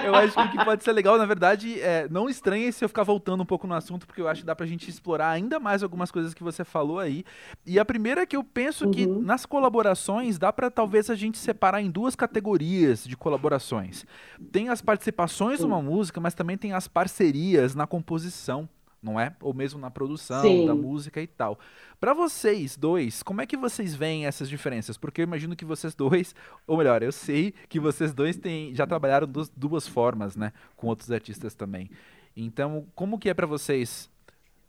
[0.02, 2.88] eu acho que o que pode ser legal, na verdade, é não estranhe se eu
[2.88, 5.60] ficar voltando um pouco no assunto, porque eu acho que dá pra gente explorar ainda
[5.60, 7.22] mais algumas coisas que você falou aí.
[7.66, 8.90] E a primeira é que eu penso uhum.
[8.90, 14.06] que nas colaborações dá para talvez a gente separar em duas categorias de colaborações.
[14.50, 18.68] Tem as participações numa música, mas também tem as participações parcerias na composição,
[19.02, 19.34] não é?
[19.40, 20.66] Ou mesmo na produção Sim.
[20.66, 21.58] da música e tal.
[21.98, 24.96] Para vocês dois, como é que vocês veem essas diferenças?
[24.96, 26.34] Porque eu imagino que vocês dois,
[26.66, 30.86] ou melhor, eu sei que vocês dois têm, já trabalharam duas, duas formas, né, com
[30.86, 31.90] outros artistas também.
[32.36, 34.08] Então, como que é para vocês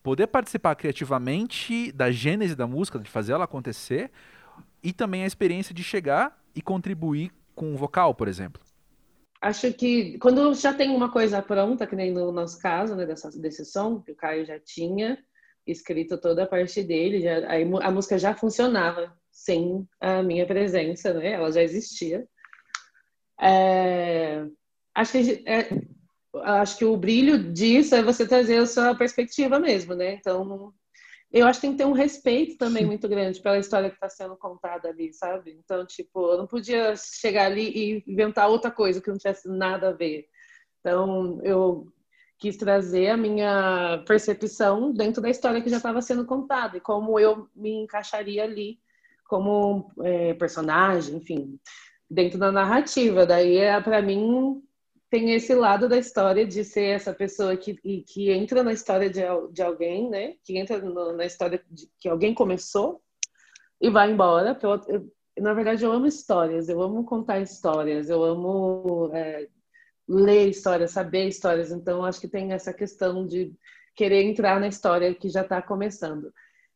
[0.02, 4.10] poder participar criativamente da gênese da música, de fazer ela acontecer,
[4.82, 8.60] e também a experiência de chegar e contribuir com o vocal, por exemplo?
[9.42, 13.30] Acho que quando já tem uma coisa pronta, que nem no nosso caso, né, dessa,
[13.32, 15.18] desse som, que o Caio já tinha
[15.66, 17.40] escrito toda a parte dele, já,
[17.82, 21.32] a música já funcionava sem a minha presença, né?
[21.32, 22.28] Ela já existia.
[23.40, 24.46] É,
[24.94, 25.70] acho que é,
[26.44, 30.14] acho que o brilho disso é você trazer a sua perspectiva mesmo, né?
[30.14, 30.74] Então
[31.32, 34.10] eu acho que tem que ter um respeito também muito grande pela história que está
[34.10, 35.58] sendo contada ali, sabe?
[35.63, 39.89] Então, tipo, eu não podia chegar ali e inventar outra coisa que não tivesse nada
[39.89, 40.28] a ver.
[40.80, 41.88] Então, eu
[42.38, 47.20] quis trazer a minha percepção dentro da história que já estava sendo contada e como
[47.20, 48.80] eu me encaixaria ali
[49.32, 51.58] como é, personagem, enfim,
[52.10, 53.26] dentro da narrativa.
[53.26, 54.62] Daí, é, para mim,
[55.12, 57.76] tem esse lado da história de ser essa pessoa que,
[58.08, 59.21] que entra na história de,
[59.52, 60.36] de alguém, né?
[60.41, 63.01] Que entra no, na história de, que alguém começou
[63.80, 64.57] e vai embora.
[64.64, 65.12] Eu, eu,
[65.43, 69.49] na verdade, eu amo histórias, eu amo contar histórias, eu amo é,
[70.07, 71.74] ler histórias, saber histórias.
[71.74, 73.53] Então, acho que tem essa questão de
[73.93, 76.34] querer entrar na história que já está começando.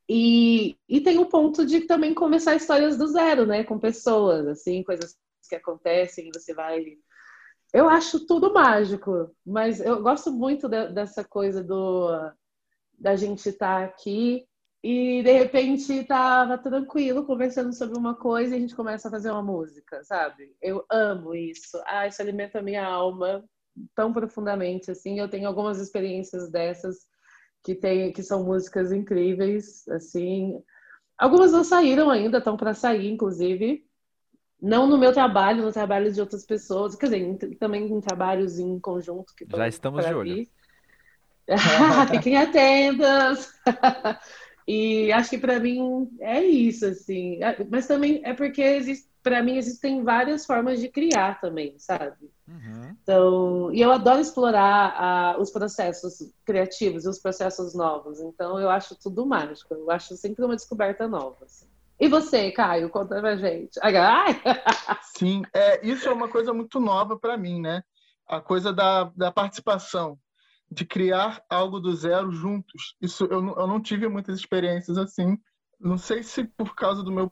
[0.09, 3.63] E, e tem o ponto de também começar histórias do zero, né?
[3.63, 5.15] Com pessoas, assim, coisas
[5.47, 6.97] que acontecem, você vai
[7.75, 12.09] eu acho tudo mágico, mas eu gosto muito de, dessa coisa do
[12.97, 14.47] da gente estar tá aqui
[14.81, 19.29] e de repente estava tranquilo conversando sobre uma coisa e a gente começa a fazer
[19.29, 20.55] uma música, sabe?
[20.61, 21.77] Eu amo isso.
[21.85, 23.43] Ah, isso alimenta a minha alma
[23.93, 25.19] tão profundamente assim.
[25.19, 26.95] Eu tenho algumas experiências dessas
[27.61, 30.63] que tem que são músicas incríveis, assim.
[31.17, 33.84] Algumas não saíram ainda, estão para sair, inclusive.
[34.65, 38.79] Não no meu trabalho, no trabalho de outras pessoas, quer dizer, também em trabalhos em
[38.79, 40.47] conjunto que já estamos de olho.
[42.09, 43.53] Fiquem atentas.
[44.67, 47.37] e acho que para mim é isso, assim.
[47.69, 48.81] Mas também é porque
[49.21, 52.31] para mim existem várias formas de criar também, sabe?
[52.47, 52.97] Uhum.
[53.03, 58.19] Então, e eu adoro explorar uh, os processos criativos e os processos novos.
[58.19, 59.75] Então, eu acho tudo mágico.
[59.75, 61.45] Eu acho sempre uma descoberta nova.
[61.45, 61.67] Assim.
[61.99, 63.79] E você, Caio, conta pra gente.
[63.81, 64.41] Ai.
[65.17, 67.83] Sim, é, isso é uma coisa muito nova para mim, né?
[68.27, 70.17] A coisa da, da participação,
[70.69, 72.95] de criar algo do zero juntos.
[73.01, 75.37] Isso eu, eu não tive muitas experiências assim.
[75.79, 77.31] Não sei se por causa do meu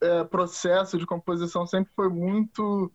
[0.00, 2.92] é, processo de composição sempre foi muito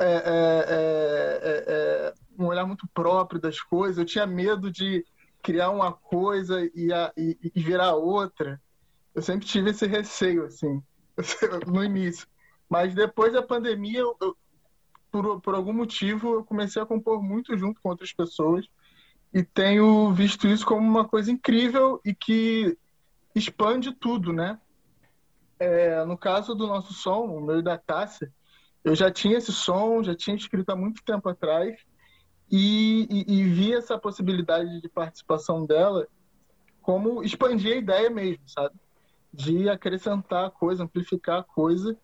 [0.00, 3.98] é é, é, é, um olhar muito próprio das coisas.
[3.98, 5.04] Eu tinha medo de
[5.42, 8.58] criar uma coisa e, a, e, e virar outra.
[9.20, 10.82] Eu sempre tive esse receio, assim,
[11.66, 12.26] no início.
[12.68, 14.36] Mas depois da pandemia, eu, eu,
[15.10, 18.66] por, por algum motivo, eu comecei a compor muito junto com outras pessoas
[19.32, 22.76] e tenho visto isso como uma coisa incrível e que
[23.34, 24.58] expande tudo, né?
[25.60, 28.32] é, no caso do nosso som, o meu e da Tássia,
[28.82, 31.78] eu já tinha esse som, já tinha escrito há muito tempo atrás,
[32.50, 36.08] e, e, e vi essa possibilidade de participação dela
[36.80, 38.74] como expandir a ideia mesmo, sabe?
[39.32, 41.96] De acrescentar coisa, amplificar a coisa.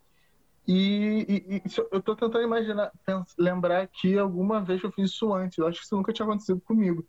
[0.66, 1.62] E, e, e,
[1.92, 2.92] eu estou tentando imaginar,
[3.38, 5.58] lembrar que alguma vez eu fiz isso antes.
[5.58, 7.06] Eu acho que isso nunca tinha acontecido comigo.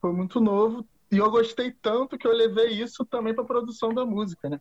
[0.00, 3.92] Foi muito novo e eu gostei tanto que eu levei isso também para a produção
[3.92, 4.60] da música, né?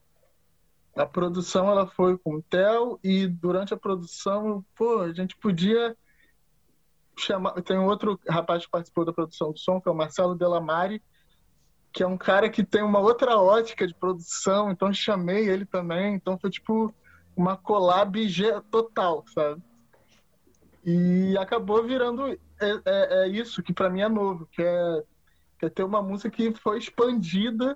[0.97, 5.95] a produção ela foi com o Theo e durante a produção, pô, a gente podia
[7.17, 7.53] chamar.
[7.61, 11.01] Tem outro rapaz que participou da produção do som, que é o Marcelo Delamare,
[11.97, 16.13] que é um cara que tem uma outra ótica de produção, então chamei ele também.
[16.13, 16.93] Então foi tipo
[17.35, 18.15] uma collab
[18.69, 19.63] total, sabe?
[20.85, 25.03] E acabou virando é, é, é isso que para mim é novo, que é,
[25.57, 27.75] que é ter uma música que foi expandida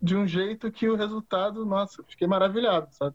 [0.00, 3.14] de um jeito que o resultado, nossa, fiquei maravilhado, sabe?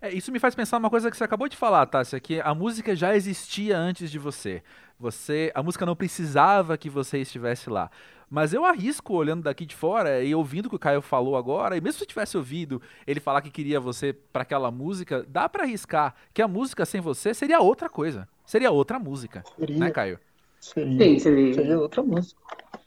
[0.00, 2.54] É, isso me faz pensar uma coisa que você acabou de falar, Tássia, que a
[2.54, 4.62] música já existia antes de você.
[5.00, 7.90] Você, a música não precisava que você estivesse lá.
[8.32, 11.76] Mas eu arrisco olhando daqui de fora e ouvindo o que o Caio falou agora,
[11.76, 15.48] e mesmo se eu tivesse ouvido ele falar que queria você para aquela música, dá
[15.48, 18.26] para arriscar que a música sem você seria outra coisa.
[18.46, 20.18] Seria outra música, seria, né, Caio?
[20.58, 21.54] Seria, Sim, seria.
[21.54, 22.40] seria outra música.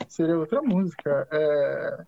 [0.07, 1.27] Seria outra música.
[1.31, 2.05] É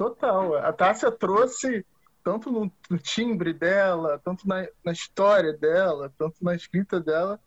[0.00, 0.56] Total.
[0.56, 1.84] A Tássia trouxe,
[2.24, 7.38] tanto no, no timbre dela, tanto na, na, história dela, tanto na escrita dela,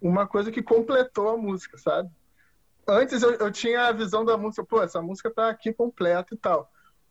[0.00, 2.10] uma coisa que completou a música, sabe?
[2.86, 6.36] Antes eu, eu tinha a visão da música, pô, essa música tá aqui completa e
[6.36, 6.70] tal.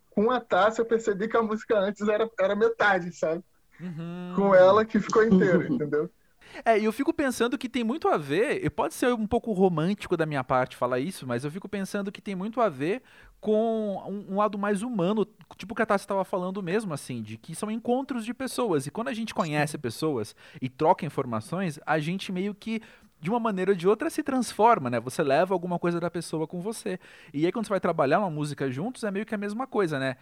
[0.10, 3.44] Com a Tássia eu percebi que a música antes era, era metade, sabe?
[3.80, 4.34] Uhum.
[4.36, 6.10] Com ela que ficou inteira, entendeu?
[6.66, 9.54] É, e eu fico pensando que tem muito a ver, e pode ser um pouco
[9.54, 13.02] romântico da minha parte falar isso, mas eu fico pensando que tem muito a ver
[13.40, 17.22] com um, um lado mais humano, tipo o que a Tassi estava falando mesmo, assim,
[17.22, 18.86] de que são encontros de pessoas.
[18.86, 22.82] E quando a gente conhece pessoas e troca informações, a gente meio que
[23.22, 25.00] de uma maneira ou de outra se transforma, né?
[25.00, 27.00] Você leva alguma coisa da pessoa com você.
[27.34, 30.00] E aí quando você vai trabalhar uma música juntos, é meio que a mesma coisa,
[30.00, 30.18] né?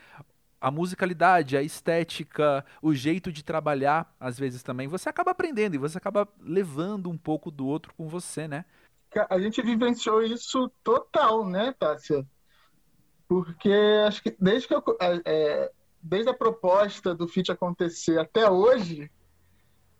[0.61, 5.77] a musicalidade, a estética, o jeito de trabalhar, às vezes também, você acaba aprendendo e
[5.77, 8.65] você acaba levando um pouco do outro com você, né?
[9.29, 12.27] A gente vivenciou isso total, né, Tássia?
[13.27, 13.71] Porque
[14.05, 14.83] acho que desde que eu,
[15.25, 15.71] é,
[16.01, 19.09] desde a proposta do FIT acontecer até hoje,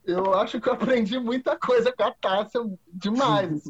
[0.10, 2.62] eu acho que eu aprendi muita coisa com a Tássia
[2.94, 3.64] demais.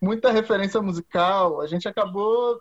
[0.00, 1.60] muita referência musical.
[1.60, 2.60] A gente acabou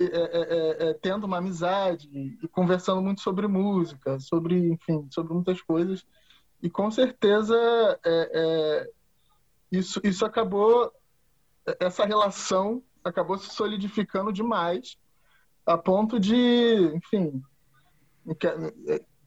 [0.00, 5.32] é é, é, é, tendo uma amizade e conversando muito sobre música, sobre, enfim, sobre
[5.32, 6.04] muitas coisas.
[6.62, 7.56] E com certeza
[8.04, 8.90] é,
[9.70, 10.92] isso, isso acabou,
[11.80, 14.96] essa relação acabou se solidificando demais,
[15.64, 17.42] a ponto de, enfim,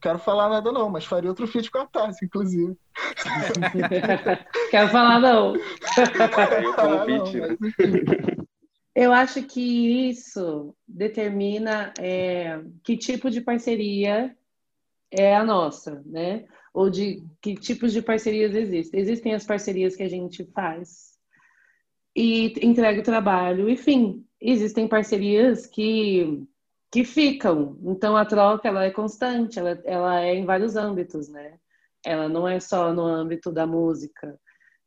[0.02, 2.76] quero, quero falar nada não, mas faria outro feat com a Tassi, inclusive.
[4.70, 5.54] quero falar não.
[5.56, 7.56] Eu convite, né?
[8.94, 14.36] Eu acho que isso determina é, que tipo de parceria
[15.10, 16.44] é a nossa, né?
[16.74, 19.00] Ou de que tipos de parcerias existem.
[19.00, 21.12] Existem as parcerias que a gente faz
[22.14, 26.46] e entrega o trabalho, enfim, existem parcerias que
[26.92, 27.78] que ficam.
[27.84, 31.58] Então a troca ela é constante, ela, ela é em vários âmbitos, né?
[32.04, 34.38] Ela não é só no âmbito da música.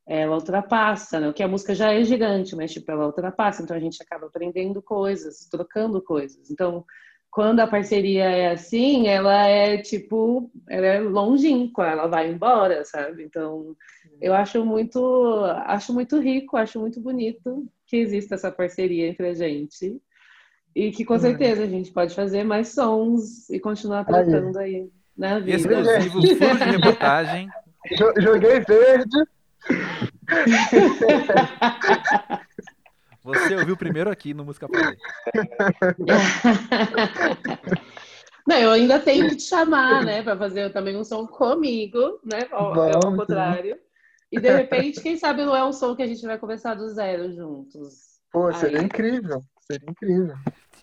[0.07, 1.29] ela ultrapassa, né?
[1.29, 4.27] O que a música já é gigante, mas tipo, ela ultrapassa, então a gente acaba
[4.27, 6.51] aprendendo coisas, trocando coisas.
[6.51, 6.85] Então,
[7.31, 13.23] quando a parceria é assim, ela é tipo, ela é longínqua, ela vai embora, sabe?
[13.23, 13.75] Então,
[14.21, 14.99] eu acho muito,
[15.65, 20.01] acho muito rico, acho muito bonito que exista essa parceria entre a gente.
[20.75, 25.39] E que com certeza a gente pode fazer mais sons e continuar tratando aí na
[25.39, 25.57] vida.
[25.57, 27.47] Exclusivo, furo de reportagem.
[28.19, 29.23] Joguei verde.
[33.23, 34.85] Você ouviu primeiro aqui no Música Play.
[38.47, 42.47] Não, eu ainda tenho que te chamar, né, para fazer também um som comigo, né,
[42.51, 43.75] ao, ao contrário.
[44.31, 46.87] E de repente, quem sabe não é um som que a gente vai começar do
[46.89, 48.19] zero juntos.
[48.31, 48.85] Pô, seria Aí.
[48.85, 50.35] incrível, seria incrível.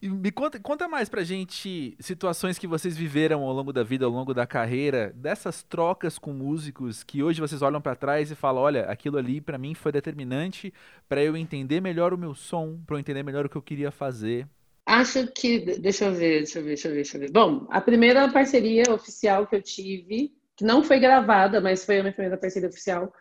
[0.04, 4.10] Me conta, conta mais pra gente situações que vocês viveram ao longo da vida, ao
[4.10, 8.64] longo da carreira, dessas trocas com músicos que hoje vocês olham para trás e falam,
[8.64, 10.74] olha, aquilo ali para mim foi determinante
[11.08, 13.92] para eu entender melhor o meu som, para eu entender melhor o que eu queria
[13.92, 14.48] fazer.
[14.84, 17.30] Acho que, deixa eu ver, deixa eu ver, deixa eu ver, deixa eu ver.
[17.30, 22.02] Bom, a primeira parceria oficial que eu tive, que não foi gravada, mas foi a
[22.02, 23.12] minha primeira parceria oficial,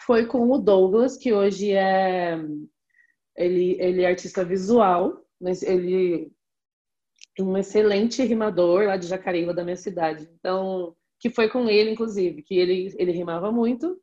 [0.00, 2.38] foi com o Douglas, que hoje é
[3.36, 5.24] ele, ele é artista visual
[5.62, 6.30] ele
[7.40, 10.28] um excelente rimador lá de Jacareíba, da minha cidade.
[10.38, 14.00] Então, que foi com ele, inclusive, que ele, ele rimava muito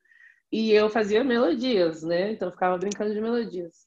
[0.51, 2.31] e eu fazia melodias, né?
[2.31, 3.86] Então, ficava brincando de melodias.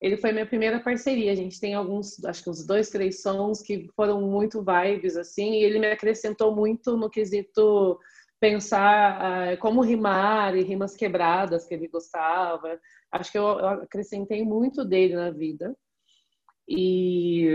[0.00, 1.32] Ele foi minha primeira parceria.
[1.32, 5.54] A gente tem alguns, acho que uns dois, três sons que foram muito vibes, assim,
[5.54, 7.98] e ele me acrescentou muito no quesito
[8.40, 12.80] pensar uh, como rimar e rimas quebradas que ele gostava.
[13.10, 15.76] Acho que eu, eu acrescentei muito dele na vida.
[16.68, 17.48] E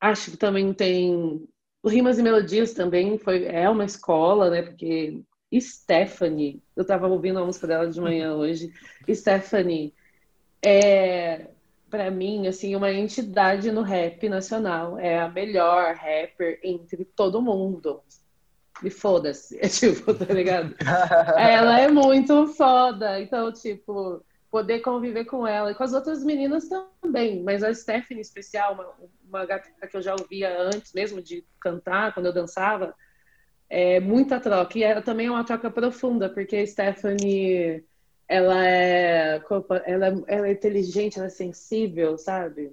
[0.00, 1.48] acho que também tem
[1.82, 4.62] o Rimas e Melodias também foi é uma escola, né?
[4.62, 5.22] Porque
[5.54, 8.72] Stephanie, eu estava ouvindo a música dela de manhã hoje.
[9.08, 9.94] Stephanie
[10.60, 11.46] é
[11.88, 18.02] para mim assim uma entidade no rap nacional, é a melhor rapper entre todo mundo.
[18.82, 20.74] E foda-se, é tipo, tá ligado?
[21.38, 24.22] Ela é muito foda, então tipo,
[24.56, 27.42] poder conviver com ela e com as outras meninas também.
[27.42, 28.94] Mas a Stephanie, em especial, uma,
[29.28, 32.94] uma gata que eu já ouvia antes mesmo de cantar, quando eu dançava,
[33.68, 34.78] é muita troca.
[34.78, 37.84] E ela também é uma troca profunda, porque a Stephanie,
[38.26, 39.42] ela é,
[39.84, 42.72] ela, ela é inteligente, ela é sensível, sabe?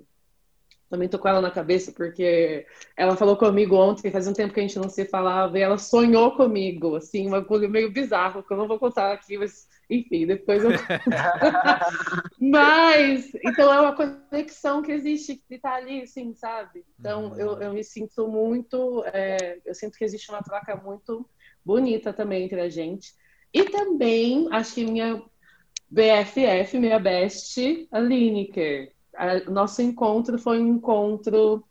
[0.90, 2.66] Também tô com ela na cabeça, porque
[2.96, 5.78] ela falou comigo ontem, faz um tempo que a gente não se falava, e ela
[5.78, 9.68] sonhou comigo, assim, uma coisa meio bizarra, que eu não vou contar aqui, mas
[10.00, 10.72] enfim, depois eu.
[12.40, 16.86] Mas, então é uma conexão que existe, que está ali, assim, sabe?
[17.00, 19.04] Então eu, eu me sinto muito.
[19.08, 21.28] É, eu sinto que existe uma troca muito
[21.64, 23.14] bonita também entre a gente.
[23.54, 25.22] E também, acho que minha
[25.90, 28.92] BFF, minha best, a Lineker.
[29.16, 31.64] A, nosso encontro foi um encontro,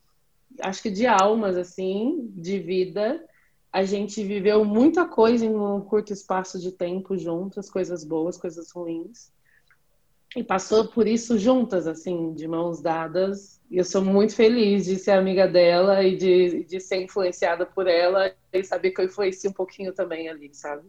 [0.60, 3.20] acho que de almas, assim, de vida
[3.72, 8.70] a gente viveu muita coisa em um curto espaço de tempo juntas, coisas boas, coisas
[8.70, 9.32] ruins.
[10.36, 13.60] E passou por isso juntas, assim, de mãos dadas.
[13.70, 17.86] E eu sou muito feliz de ser amiga dela e de, de ser influenciada por
[17.86, 20.86] ela e saber que eu influenciei um pouquinho também ali, sabe?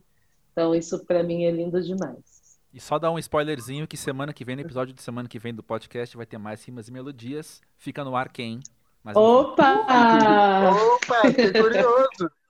[0.51, 2.59] Então isso para mim é lindo demais.
[2.73, 5.53] E só dar um spoilerzinho que semana que vem, no episódio de semana que vem
[5.53, 7.61] do podcast, vai ter mais rimas e melodias.
[7.77, 8.59] Fica no ar quem?
[9.03, 9.85] Mas, Opa!
[10.95, 12.42] Opa, que curioso!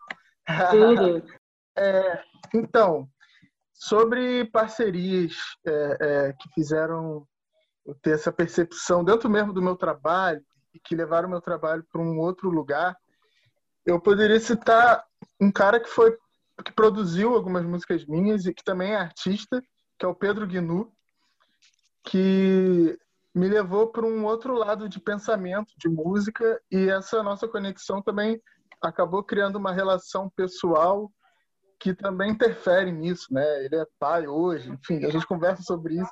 [0.71, 1.23] Tudo.
[1.77, 2.23] é,
[2.53, 3.07] então,
[3.73, 5.35] sobre parcerias
[5.65, 7.27] é, é, que fizeram
[7.85, 10.41] eu ter essa percepção dentro mesmo do meu trabalho
[10.73, 12.95] e que levaram o meu trabalho para um outro lugar,
[13.85, 15.03] eu poderia citar
[15.39, 16.17] um cara que foi
[16.63, 19.61] que produziu algumas músicas minhas e que também é artista,
[19.97, 20.91] que é o Pedro Guinu,
[22.05, 22.97] que
[23.33, 28.41] me levou para um outro lado de pensamento, de música, e essa nossa conexão também
[28.83, 31.11] acabou criando uma relação pessoal
[31.79, 33.65] que também interfere nisso, né?
[33.65, 36.11] Ele é pai hoje, enfim, a gente conversa sobre isso.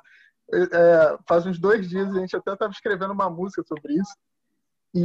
[0.52, 4.12] É, faz uns dois dias a gente até estava escrevendo uma música sobre isso.
[4.94, 5.00] E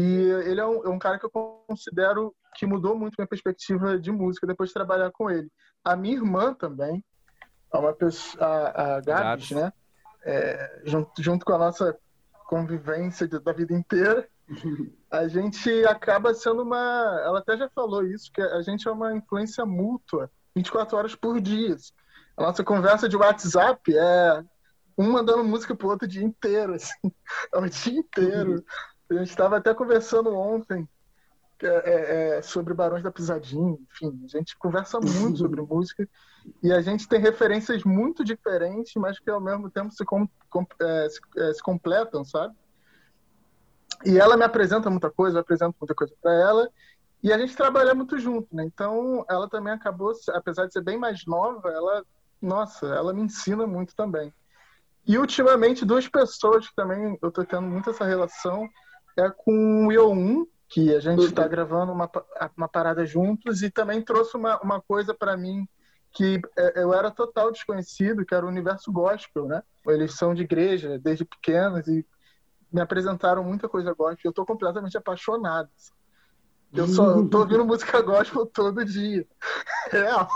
[0.45, 4.11] ele é um, é um, cara que eu considero que mudou muito minha perspectiva de
[4.11, 5.49] música depois de trabalhar com ele.
[5.83, 7.01] A minha irmã também,
[7.73, 9.51] é uma pessoa, a, a Gabs, Gabs.
[9.51, 9.73] né?
[10.25, 11.97] É, junto, junto com a nossa
[12.47, 14.27] convivência de, da vida inteira,
[15.09, 17.21] a gente acaba sendo uma.
[17.23, 21.39] Ela até já falou isso, que a gente é uma influência mútua 24 horas por
[21.39, 21.75] dia.
[22.35, 24.43] A nossa conversa de WhatsApp é
[24.97, 26.93] um mandando música pro outro o dia inteiro, assim.
[27.53, 28.63] É o dia inteiro.
[29.09, 30.87] A gente estava até conversando ontem
[31.61, 36.07] é, é, é, sobre Barões da Pisadinha, enfim, a gente conversa muito sobre música
[36.61, 40.65] e a gente tem referências muito diferentes, mas que ao mesmo tempo se, com, com,
[40.79, 42.55] é, se, é, se, completam, sabe?
[44.05, 46.69] E ela me apresenta muita coisa, eu apresento muita coisa para ela
[47.23, 48.63] e a gente trabalha muito junto, né?
[48.63, 52.05] Então ela também acabou, apesar de ser bem mais nova, ela,
[52.41, 54.31] nossa, ela me ensina muito também.
[55.05, 58.69] E ultimamente duas pessoas que também eu tô tendo muito essa relação
[59.17, 61.49] é com o Yo1, que a gente está uhum.
[61.49, 62.09] gravando uma,
[62.55, 65.67] uma parada juntos e também trouxe uma, uma coisa para mim
[66.11, 69.63] que é, eu era total desconhecido, que era o universo gospel, né?
[69.87, 72.05] Eles são de igreja desde pequenos e
[72.71, 74.19] me apresentaram muita coisa gospel.
[74.25, 75.69] Eu estou completamente apaixonado.
[76.73, 79.25] Eu só tô ouvindo música gospel todo dia.
[79.89, 80.27] Real.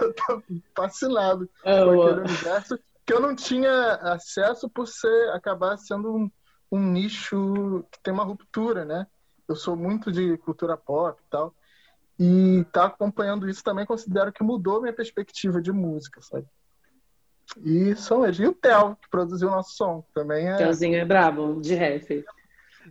[0.00, 0.42] Eu tô
[0.76, 6.30] fascinado é, com aquele universo que eu não tinha acesso por ser acabar sendo um,
[6.70, 9.06] um nicho que tem uma ruptura, né?
[9.52, 11.54] eu sou muito de cultura pop e tal.
[12.18, 16.46] E tá acompanhando isso também considero que mudou minha perspectiva de música, sabe?
[17.62, 18.38] E são eles.
[18.38, 20.56] E o Theo, que produziu o nosso som, também é.
[20.56, 22.24] Theozinho é brabo, de rap.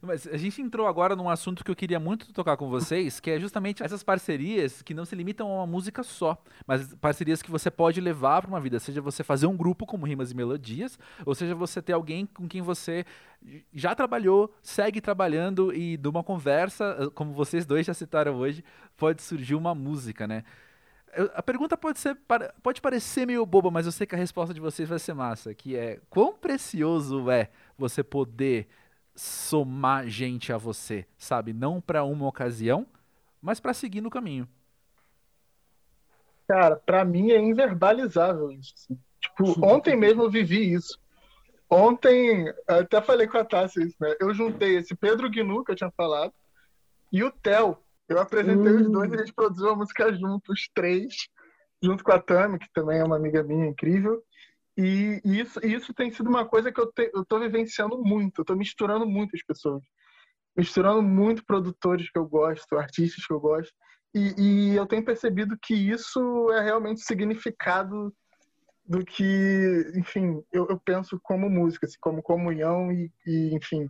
[0.02, 3.30] Mas a gente entrou agora num assunto que eu queria muito tocar com vocês, que
[3.30, 7.52] é justamente essas parcerias que não se limitam a uma música só, mas parcerias que
[7.52, 10.98] você pode levar para uma vida, seja você fazer um grupo como Rimas e Melodias,
[11.26, 13.06] ou seja você ter alguém com quem você
[13.74, 18.64] já trabalhou, segue trabalhando e de uma conversa, como vocês dois já citaram hoje,
[18.96, 20.44] pode surgir uma música, né?
[21.34, 22.18] A pergunta pode ser
[22.64, 25.54] pode parecer meio boba, mas eu sei que a resposta de vocês vai ser massa,
[25.54, 28.68] que é quão precioso é você poder
[29.16, 31.54] somar gente a você, sabe?
[31.54, 32.88] Não para uma ocasião,
[33.42, 34.48] mas para seguir no caminho.
[36.48, 38.74] Cara, para mim é inverbalizável isso.
[38.78, 39.00] Assim.
[39.20, 41.00] Tipo, ontem mesmo eu vivi isso.
[41.70, 44.14] Ontem, até falei com a Tássia isso, né?
[44.20, 46.34] Eu juntei esse Pedro Gnu, que eu tinha falado,
[47.12, 47.78] e o Theo.
[48.12, 51.14] Eu apresentei os dois e a gente produziu uma música juntos, os três,
[51.82, 54.22] junto com a Tami, que também é uma amiga minha incrível.
[54.78, 58.42] E isso, isso tem sido uma coisa que eu, te, eu tô vivenciando muito.
[58.42, 59.82] Eu tô misturando muitas pessoas.
[60.58, 63.74] Misturando muito produtores que eu gosto, artistas que eu gosto.
[64.14, 68.14] E, e eu tenho percebido que isso é realmente significado
[68.86, 73.90] do que, enfim, eu, eu penso como música, assim, como comunhão e, e, enfim,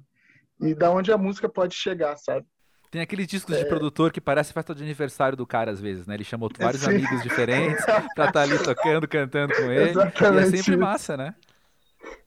[0.59, 2.45] e da onde a música pode chegar, sabe?
[2.92, 3.60] Tem aqueles discos é...
[3.60, 6.16] de produtor que parece festa de aniversário do cara, às vezes, né?
[6.16, 6.89] Ele chamou vários Sim.
[6.89, 9.92] amigos diferentes pra estar tá ali tocando, cantando com ele.
[9.92, 11.34] Exatamente e é sempre massa, né?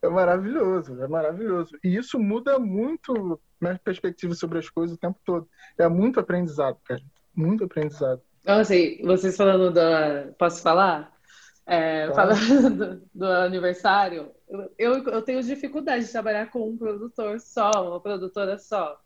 [0.00, 1.76] É maravilhoso, é maravilhoso.
[1.84, 5.46] E isso muda muito minha perspectiva sobre as coisas o tempo todo.
[5.76, 7.02] É muito aprendizado, cara.
[7.34, 8.22] Muito aprendizado.
[8.40, 10.28] Então, assim, vocês falando da.
[10.38, 11.12] Posso falar?
[11.66, 14.30] É, falando do, do, aniversário,
[14.78, 19.00] eu, eu tenho dificuldade de trabalhar com um produtor só, uma produtora só.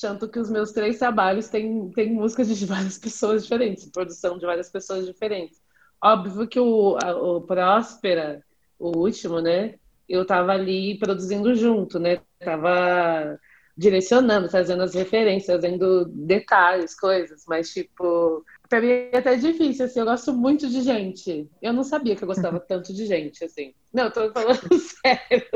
[0.00, 4.46] Tanto que os meus três trabalhos têm, têm músicas de várias pessoas diferentes, produção de
[4.46, 5.60] várias pessoas diferentes.
[6.02, 8.44] Óbvio que o, a, o Próspera,
[8.78, 9.76] o último, né?
[10.08, 12.20] Eu tava ali produzindo junto, né?
[12.38, 13.38] Tava
[13.76, 20.00] direcionando, fazendo as referências, fazendo detalhes, coisas, mas tipo, pra mim é até difícil, assim,
[20.00, 21.48] eu gosto muito de gente.
[21.60, 23.74] Eu não sabia que eu gostava tanto de gente, assim.
[23.92, 25.46] Não, tô falando sério.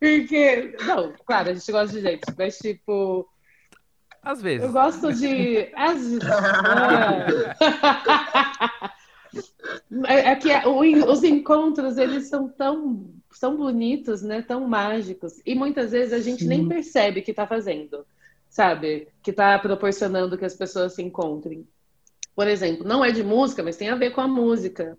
[0.00, 3.28] Porque, não, claro, a gente gosta de gente, mas tipo,
[4.28, 4.66] às vezes.
[4.66, 5.70] Eu gosto de.
[5.74, 6.20] Às vezes.
[10.06, 13.10] É, é que os encontros, eles são tão,
[13.40, 14.40] tão bonitos, né?
[14.40, 15.34] Tão mágicos.
[15.44, 16.48] E muitas vezes a gente Sim.
[16.48, 18.06] nem percebe que está fazendo,
[18.48, 19.08] sabe?
[19.22, 21.66] Que está proporcionando que as pessoas se encontrem.
[22.34, 24.96] Por exemplo, não é de música, mas tem a ver com a música.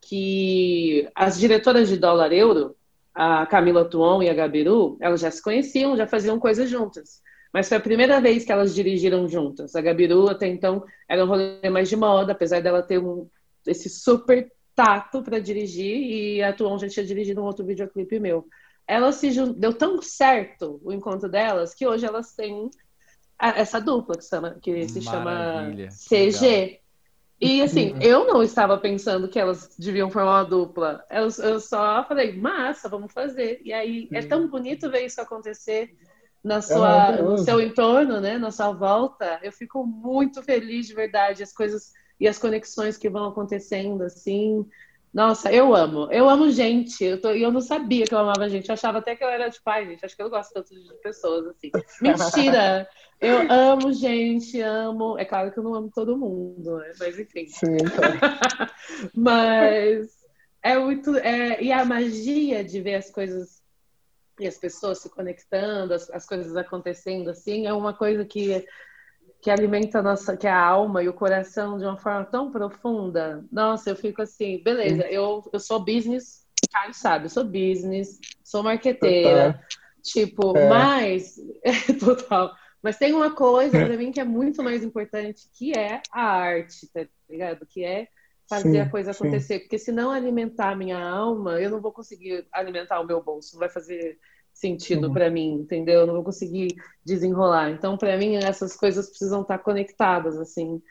[0.00, 2.74] Que as diretoras de dólar euro,
[3.14, 7.20] a Camila Tuon e a Gabiru, elas já se conheciam, já faziam coisas juntas.
[7.52, 9.74] Mas foi a primeira vez que elas dirigiram juntas.
[9.74, 13.28] A Gabiru até então era um rolê mais de moda, apesar dela ter um,
[13.66, 18.46] esse super tato para dirigir, e a Tuon já tinha dirigido um outro videoclipe meu.
[18.86, 19.52] Elas se jun...
[19.52, 22.70] deu tão certo o encontro delas que hoje elas têm
[23.38, 25.90] essa dupla que, chama, que se Maravilha.
[25.90, 26.46] chama CG.
[26.46, 26.80] Legal.
[27.40, 31.02] E assim, eu não estava pensando que elas deviam formar uma dupla.
[31.10, 33.62] Eu, eu só falei, massa, vamos fazer.
[33.64, 35.96] E aí é tão bonito ver isso acontecer
[36.42, 40.86] na é sua, é no seu entorno, né, na sua volta, eu fico muito feliz
[40.86, 44.66] de verdade, as coisas e as conexões que vão acontecendo, assim.
[45.12, 46.06] Nossa, eu amo.
[46.12, 47.02] Eu amo gente.
[47.02, 48.68] Eu, tô, eu não sabia que eu amava gente.
[48.68, 50.04] Eu achava até que eu era de pai, gente.
[50.04, 51.70] Acho que eu não gosto tanto de pessoas, assim.
[52.00, 52.88] Mentira!
[53.20, 55.18] Eu amo gente, amo.
[55.18, 56.92] É claro que eu não amo todo mundo, né?
[56.98, 57.48] Mas enfim.
[57.48, 58.70] Sim, tá.
[59.12, 60.08] Mas
[60.62, 61.16] é muito.
[61.16, 61.60] É...
[61.60, 63.59] E a magia de ver as coisas
[64.40, 68.66] e as pessoas se conectando, as, as coisas acontecendo assim, é uma coisa que
[69.42, 72.50] que alimenta a nossa, que é a alma e o coração de uma forma tão
[72.50, 73.42] profunda.
[73.50, 78.62] Nossa, eu fico assim, beleza, eu, eu sou business, Caio sabe, eu sou business, sou
[78.62, 79.68] marqueteira, total.
[80.02, 80.68] tipo, é.
[80.68, 81.36] mas
[81.98, 82.54] total.
[82.82, 86.90] Mas tem uma coisa para mim que é muito mais importante, que é a arte,
[86.92, 87.66] tá ligado?
[87.66, 88.08] Que é
[88.48, 89.60] fazer sim, a coisa acontecer, sim.
[89.60, 93.52] porque se não alimentar a minha alma, eu não vou conseguir alimentar o meu bolso,
[93.52, 94.18] não vai fazer
[94.60, 95.12] sentido uhum.
[95.12, 96.00] para mim, entendeu?
[96.00, 97.70] Eu não vou conseguir desenrolar.
[97.70, 100.82] Então, para mim, essas coisas precisam estar conectadas, assim.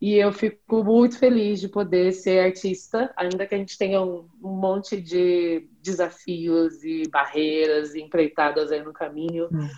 [0.00, 4.26] E eu fico muito feliz de poder ser artista, ainda que a gente tenha um,
[4.42, 9.48] um monte de desafios e barreiras e empreitadas aí no caminho.
[9.52, 9.68] Uhum.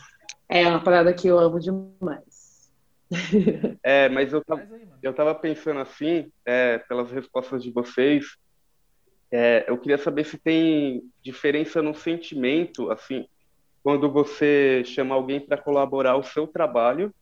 [0.49, 2.71] É uma parada que eu amo demais.
[3.83, 4.69] É, mas eu tava,
[5.03, 8.25] eu tava pensando assim, é, pelas respostas de vocês,
[9.33, 13.27] é, eu queria saber se tem diferença no sentimento, assim,
[13.83, 17.13] quando você chama alguém para colaborar o seu trabalho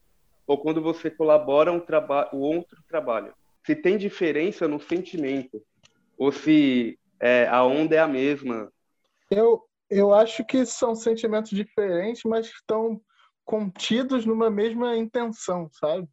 [0.44, 3.32] ou quando você colabora um trabalho, o outro trabalho.
[3.64, 5.62] Se tem diferença no sentimento
[6.18, 8.72] ou se é, a onda é a mesma.
[9.30, 13.00] Eu, eu acho que são sentimentos diferentes, mas estão
[13.44, 16.08] contidos numa mesma intenção, sabe?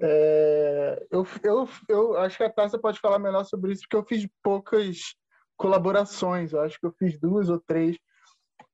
[0.00, 4.04] É, eu, eu, eu acho que a Tássia pode falar melhor sobre isso, porque eu
[4.04, 5.14] fiz poucas
[5.56, 7.98] colaborações, eu acho que eu fiz duas ou três,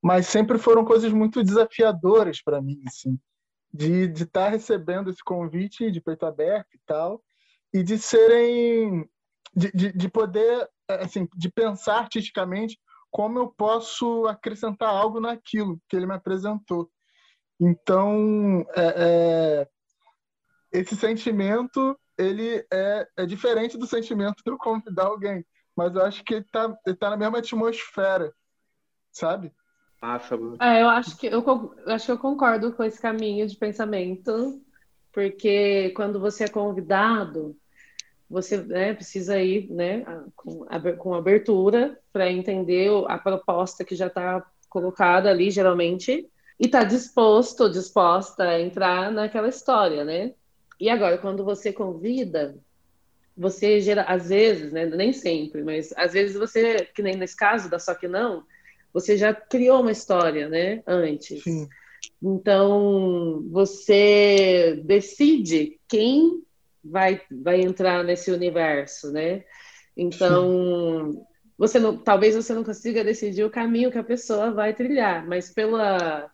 [0.02, 3.18] mas sempre foram coisas muito desafiadoras para mim, assim,
[3.72, 7.22] de estar tá recebendo esse convite de peito aberto e tal,
[7.72, 9.08] e de serem,
[9.56, 12.78] de, de, de poder, assim, de pensar artisticamente
[13.10, 16.90] como eu posso acrescentar algo naquilo que ele me apresentou.
[17.58, 19.68] Então, é, é
[20.74, 25.44] esse sentimento ele é, é diferente do sentimento de eu convidar alguém,
[25.76, 28.32] mas eu acho que ele tá, ele tá na mesma atmosfera,
[29.12, 29.52] sabe?
[30.02, 31.42] Massa, é, eu acho que eu,
[31.86, 34.60] eu acho que eu concordo com esse caminho de pensamento,
[35.12, 37.56] porque quando você é convidado,
[38.28, 40.04] você né, precisa ir né,
[40.36, 40.66] com,
[40.98, 47.70] com abertura para entender a proposta que já está colocada ali, geralmente, e está disposto,
[47.70, 50.34] disposta a entrar naquela história, né?
[50.84, 52.54] E agora, quando você convida,
[53.34, 57.70] você gera, às vezes, né, nem sempre, mas às vezes você, que nem nesse caso
[57.70, 58.44] da Só Que Não,
[58.92, 61.42] você já criou uma história, né, antes.
[61.42, 61.66] Sim.
[62.22, 66.42] Então, você decide quem
[66.84, 69.42] vai, vai entrar nesse universo, né?
[69.96, 71.22] Então, Sim.
[71.56, 75.50] você não, talvez você não consiga decidir o caminho que a pessoa vai trilhar, mas
[75.50, 76.30] pela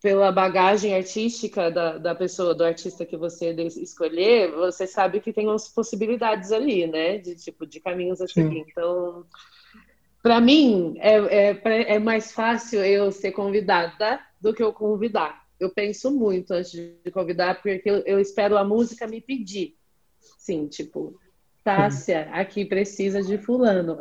[0.00, 5.46] pela bagagem artística da, da pessoa, do artista que você escolher, você sabe que tem
[5.46, 7.18] umas possibilidades ali, né?
[7.18, 8.64] De tipo, de caminhos a seguir.
[8.66, 9.26] Então,
[10.22, 15.44] para mim, é, é, é, mais fácil eu ser convidada do que eu convidar.
[15.58, 19.76] Eu penso muito antes de convidar, porque eu, eu espero a música me pedir.
[20.38, 21.20] Sim, tipo,
[21.62, 23.98] Tássia, aqui precisa de fulano,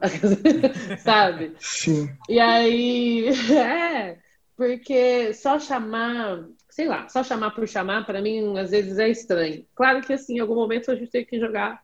[1.03, 1.53] sabe?
[1.59, 2.09] Sim.
[2.29, 4.28] E aí, é
[4.59, 9.65] porque só chamar, sei lá, só chamar por chamar, para mim, às vezes é estranho.
[9.73, 11.81] Claro que, assim, em algum momento a gente tem que jogar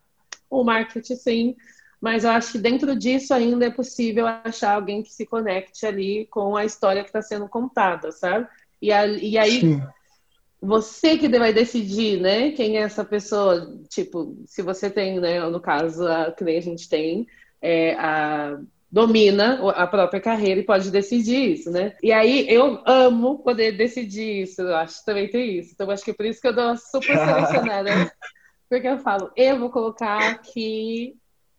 [0.49, 1.55] o marketing, sim,
[2.01, 6.25] mas eu acho que dentro disso ainda é possível achar alguém que se conecte ali
[6.25, 8.45] com a história que está sendo contada, sabe?
[8.81, 9.81] E, a, e aí, sim.
[10.61, 15.61] você que vai decidir, né, quem é essa pessoa, tipo, se você tem, né, no
[15.61, 17.25] caso, a, que nem a gente tem,
[17.61, 18.59] é, a
[18.95, 21.97] domina a própria carreira e pode decidir isso, né?
[22.01, 25.73] E aí eu amo poder decidir isso, eu acho que também tem isso.
[25.73, 27.89] Então acho que é por isso que eu dou uma super selecionada.
[28.71, 31.13] porque eu falo, eu vou colocar aqui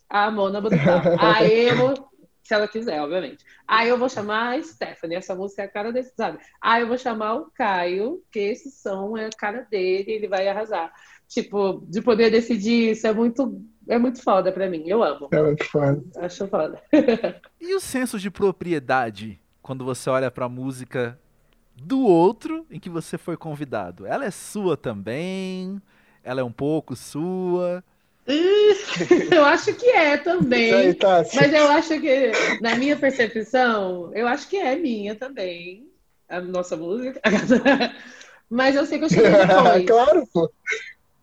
[0.08, 1.02] a Mona Brutal.
[1.20, 2.08] Aí eu vou,
[2.42, 3.44] se ela quiser, obviamente.
[3.68, 6.38] Aí eu vou chamar a Stephanie, essa música é a cara desse, sabe?
[6.58, 10.48] Aí eu vou chamar o Caio, que esse som é a cara dele, ele vai
[10.48, 10.90] arrasar.
[11.28, 15.28] Tipo, de poder decidir isso é muito é muito foda pra mim, eu amo.
[15.32, 16.02] É muito foda.
[16.16, 16.82] Acho foda.
[17.60, 21.18] e o senso de propriedade quando você olha pra música
[21.74, 24.06] do outro em que você foi convidado?
[24.06, 25.80] Ela é sua também?
[26.22, 27.84] Ela é um pouco sua?
[28.26, 30.72] eu acho que é também.
[30.72, 31.24] Aí, tá.
[31.34, 35.88] Mas eu acho que, na minha percepção, eu acho que é minha também.
[36.28, 37.20] A nossa música.
[38.50, 39.86] Mas eu sei que eu cheguei depois.
[39.86, 40.50] claro, pô.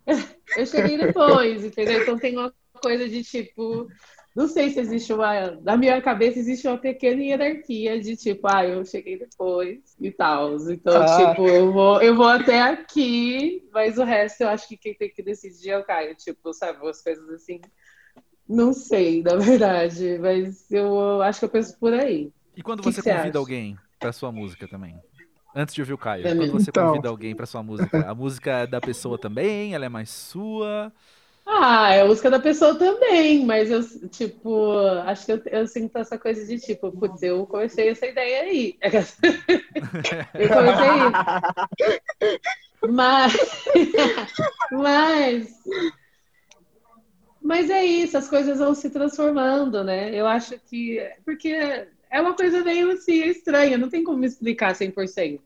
[0.57, 2.01] Eu cheguei depois, entendeu?
[2.01, 3.87] Então tem uma coisa de tipo.
[4.35, 5.51] Não sei se existe uma.
[5.61, 10.55] Na minha cabeça existe uma pequena hierarquia de tipo, ah, eu cheguei depois e tal.
[10.69, 11.29] Então, ah.
[11.29, 15.09] tipo, eu vou, eu vou até aqui, mas o resto eu acho que quem tem
[15.09, 16.15] que decidir é o Caio.
[16.15, 17.61] Tipo, sabe, as coisas assim.
[18.49, 22.31] Não sei, na verdade, mas eu acho que eu penso por aí.
[22.57, 24.99] E quando você convida alguém para sua música também?
[25.55, 26.87] Antes de ouvir o Caio, quando você então...
[26.87, 29.75] convida alguém para sua música, a música é da pessoa também?
[29.75, 30.91] Ela é mais sua?
[31.45, 35.97] Ah, é a música da pessoa também, mas eu, tipo, acho que eu, eu sinto
[35.97, 38.77] essa coisa de tipo, putz, eu comecei essa ideia aí.
[40.33, 40.89] eu comecei
[42.29, 42.43] isso.
[42.89, 43.33] Mas,
[44.71, 45.53] mas,
[47.41, 50.13] mas é isso, as coisas vão se transformando, né?
[50.13, 55.39] Eu acho que, porque é uma coisa meio assim estranha, não tem como explicar 100%.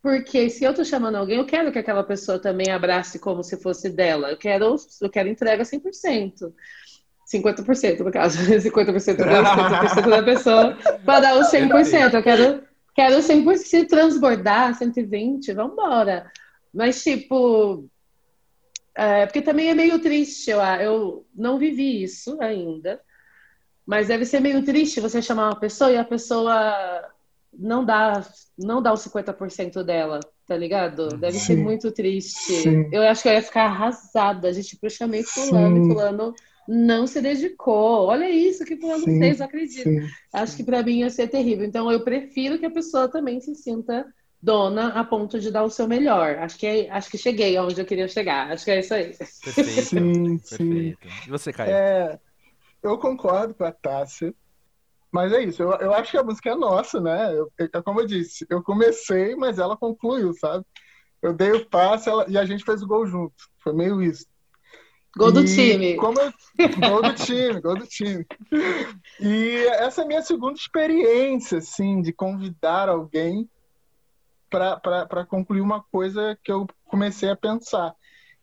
[0.00, 3.60] Porque se eu tô chamando alguém, eu quero que aquela pessoa também abrace como se
[3.60, 4.30] fosse dela.
[4.30, 6.52] Eu quero, eu quero entrega 100%.
[7.26, 12.14] 50% no caso, 50% da, 50% da pessoa para dar o 100%.
[12.14, 12.62] Eu quero,
[12.94, 13.56] quero 100%.
[13.56, 16.30] Se transbordar 120, vamos embora.
[16.72, 17.88] Mas, tipo,
[18.94, 23.00] é, porque também é meio triste, eu, eu não vivi isso ainda,
[23.86, 27.04] mas deve ser meio triste você chamar uma pessoa e a pessoa
[27.58, 28.24] não dá,
[28.58, 31.16] não dá os 50% dela, tá ligado?
[31.18, 31.46] Deve Sim.
[31.46, 32.62] ser muito triste.
[32.62, 32.88] Sim.
[32.92, 34.48] Eu acho que eu ia ficar arrasada.
[34.48, 35.84] A gente, tipo, eu chamei fulano Sim.
[35.84, 36.34] e fulano
[36.66, 38.06] não se dedicou.
[38.06, 39.18] Olha isso que fulano Sim.
[39.18, 39.90] fez, acredito.
[40.32, 41.64] Acho que para mim ia ser terrível.
[41.64, 44.06] Então eu prefiro que a pessoa também se sinta
[44.42, 46.38] dona a ponto de dar o seu melhor.
[46.38, 48.50] Acho que é, acho que cheguei aonde eu queria chegar.
[48.50, 49.14] Acho que é isso aí.
[49.16, 49.82] Perfeito.
[49.82, 51.08] Sim, Perfeito.
[51.26, 51.72] E você, Caio?
[51.72, 52.18] É,
[52.84, 54.34] eu concordo com a Tássia.
[55.10, 57.32] Mas é isso, eu, eu acho que a música é nossa, né?
[57.32, 60.64] Eu, eu, como eu disse, eu comecei, mas ela concluiu, sabe?
[61.22, 63.34] Eu dei o passe ela, e a gente fez o gol junto.
[63.62, 64.26] Foi meio isso.
[65.16, 65.96] Gol do time.
[65.96, 66.32] Como eu,
[66.90, 68.26] gol do time, gol do time.
[69.20, 73.48] E essa é a minha segunda experiência, assim, de convidar alguém
[74.50, 77.94] para concluir uma coisa que eu comecei a pensar.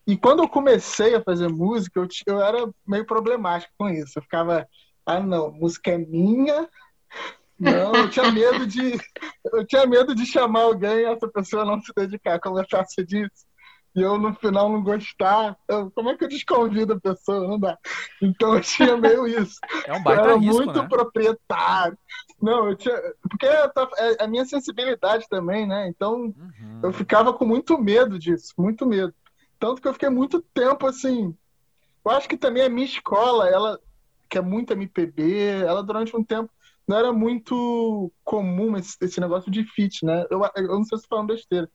[0.07, 4.17] E quando eu comecei a fazer música, eu, eu era meio problemático com isso.
[4.17, 4.67] Eu ficava,
[5.05, 6.67] ah, não, música é minha.
[7.61, 8.97] Não, eu tinha medo de
[9.53, 13.45] eu tinha medo de chamar alguém e essa pessoa não se dedicar, como Tássia disse.
[13.95, 15.57] E eu no final não gostar.
[15.67, 17.47] Eu, como é que eu desconvido a pessoa?
[17.47, 17.77] Não dá.
[18.21, 19.59] Então eu tinha meio isso.
[19.85, 20.87] É um baita eu era risco, muito né?
[20.87, 21.97] proprietário.
[22.41, 22.95] Não, eu tinha.
[23.29, 23.69] Porque é
[24.19, 25.87] a minha sensibilidade também, né?
[25.89, 26.79] Então uhum.
[26.83, 29.13] eu ficava com muito medo disso, muito medo.
[29.61, 31.37] Tanto que eu fiquei muito tempo assim.
[32.03, 33.79] Eu acho que também a minha escola, ela
[34.27, 36.49] que é muito MPB, ela durante um tempo
[36.87, 40.25] não era muito comum esse, esse negócio de fit, né?
[40.31, 41.69] Eu, eu não sei se falando besteira,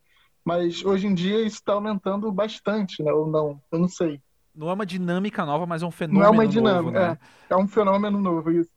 [0.45, 3.13] mas hoje em dia isso está aumentando bastante, né?
[3.13, 4.21] Ou não, eu não sei.
[4.53, 6.35] Não é uma dinâmica nova, mas é um fenômeno novo.
[6.35, 7.19] Não é uma dinâmica, novo, né?
[7.49, 8.71] é, é um fenômeno novo isso.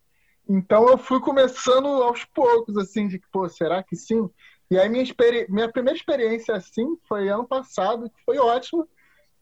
[0.47, 4.29] Então eu fui começando aos poucos, assim, de que, pô, será que sim?
[4.69, 5.47] E aí minha, experi...
[5.49, 8.87] minha primeira experiência assim foi ano passado, que foi ótimo,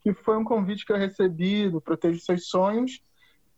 [0.00, 3.00] que foi um convite que eu recebi do Proteja Seus Sonhos,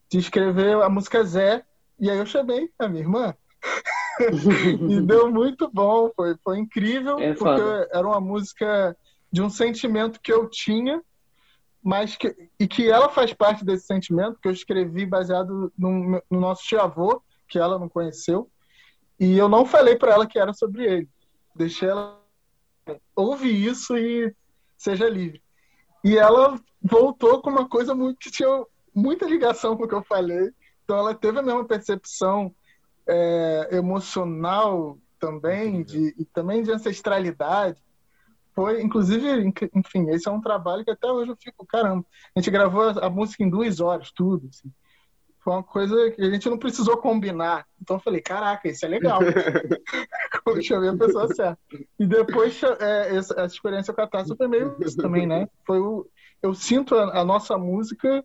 [0.08, 1.64] de escrever a música Zé,
[1.98, 3.34] e aí eu chamei a minha irmã.
[4.88, 8.96] e deu muito bom, foi, foi incrível, é porque era uma música
[9.30, 11.02] de um sentimento que eu tinha,
[11.82, 16.40] mas que, e que ela faz parte desse sentimento, que eu escrevi baseado no, no
[16.40, 18.50] nosso tio-avô, que ela não conheceu,
[19.18, 21.08] e eu não falei para ela que era sobre ele.
[21.54, 22.18] Deixei ela
[23.14, 24.34] ouvir isso e
[24.76, 25.42] seja livre.
[26.04, 30.02] E ela voltou com uma coisa muito que tinha muita ligação com o que eu
[30.02, 30.50] falei.
[30.84, 32.54] Então ela teve a mesma percepção
[33.06, 37.80] é, emocional também, de, e também de ancestralidade.
[38.54, 42.04] Foi, inclusive, enfim, esse é um trabalho que até hoje eu fico, caramba.
[42.34, 44.48] A gente gravou a, música em duas horas, tudo.
[44.48, 44.72] Assim.
[45.38, 47.66] Foi uma coisa que a gente não precisou combinar.
[47.80, 49.20] Então eu falei, caraca, isso é legal.
[50.46, 51.58] eu chamei a pessoa certa.
[51.98, 55.48] E depois, é, essa, essa, experiência com a Tássia foi meio isso também, né?
[55.66, 56.06] Foi o,
[56.42, 58.24] eu sinto a, a nossa música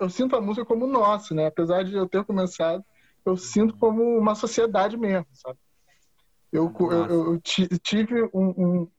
[0.00, 1.46] eu sinto a música como nossa, né?
[1.46, 2.84] Apesar de eu ter começado,
[3.24, 5.58] eu sinto como uma sociedade mesmo, sabe?
[6.52, 7.40] Eu, eu, eu,
[7.82, 8.90] tive um, um,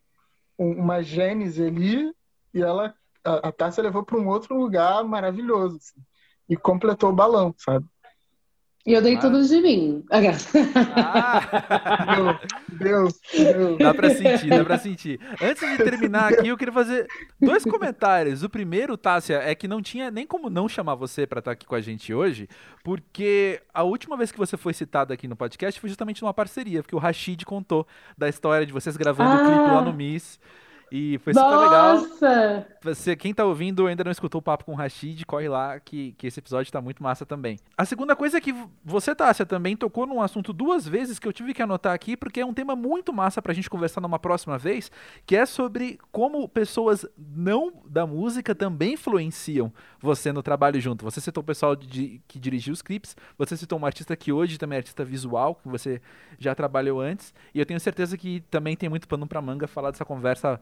[0.57, 2.13] uma gênese ali
[2.53, 2.93] e ela,
[3.24, 6.01] a, a Tássia levou para um outro lugar maravilhoso, assim,
[6.47, 7.86] e completou o balão, sabe?
[8.86, 9.19] E eu dei ah.
[9.19, 10.03] tudo de mim.
[10.09, 10.21] Ah.
[12.71, 13.77] Deus, Deus.
[13.77, 15.19] Dá pra sentir, dá pra sentir.
[15.41, 17.07] Antes de terminar aqui, eu queria fazer
[17.39, 18.41] dois comentários.
[18.41, 21.65] O primeiro, Tássia, é que não tinha nem como não chamar você para estar aqui
[21.65, 22.47] com a gente hoje,
[22.84, 26.82] porque a última vez que você foi citada aqui no podcast foi justamente numa parceria,
[26.82, 27.86] porque o Rashid contou
[28.17, 29.45] da história de vocês gravando o ah.
[29.45, 30.39] clipe lá no Miss.
[30.92, 32.30] E foi super Nossa!
[32.30, 32.66] legal.
[32.82, 36.14] Você, quem tá ouvindo ainda não escutou o papo com o Rashid, corre lá que,
[36.14, 37.60] que esse episódio tá muito massa também.
[37.78, 41.34] A segunda coisa é que você, Tássia, também tocou num assunto duas vezes que eu
[41.34, 44.58] tive que anotar aqui, porque é um tema muito massa pra gente conversar numa próxima
[44.58, 44.92] vez,
[45.26, 51.04] que é sobre como pessoas não da música também influenciam você no trabalho junto.
[51.04, 54.58] Você citou o pessoal de, que dirigiu os clipes, você citou uma artista que hoje
[54.58, 56.02] também é artista visual, que você
[56.38, 59.92] já trabalhou antes, e eu tenho certeza que também tem muito pano pra manga falar
[59.92, 60.60] dessa conversa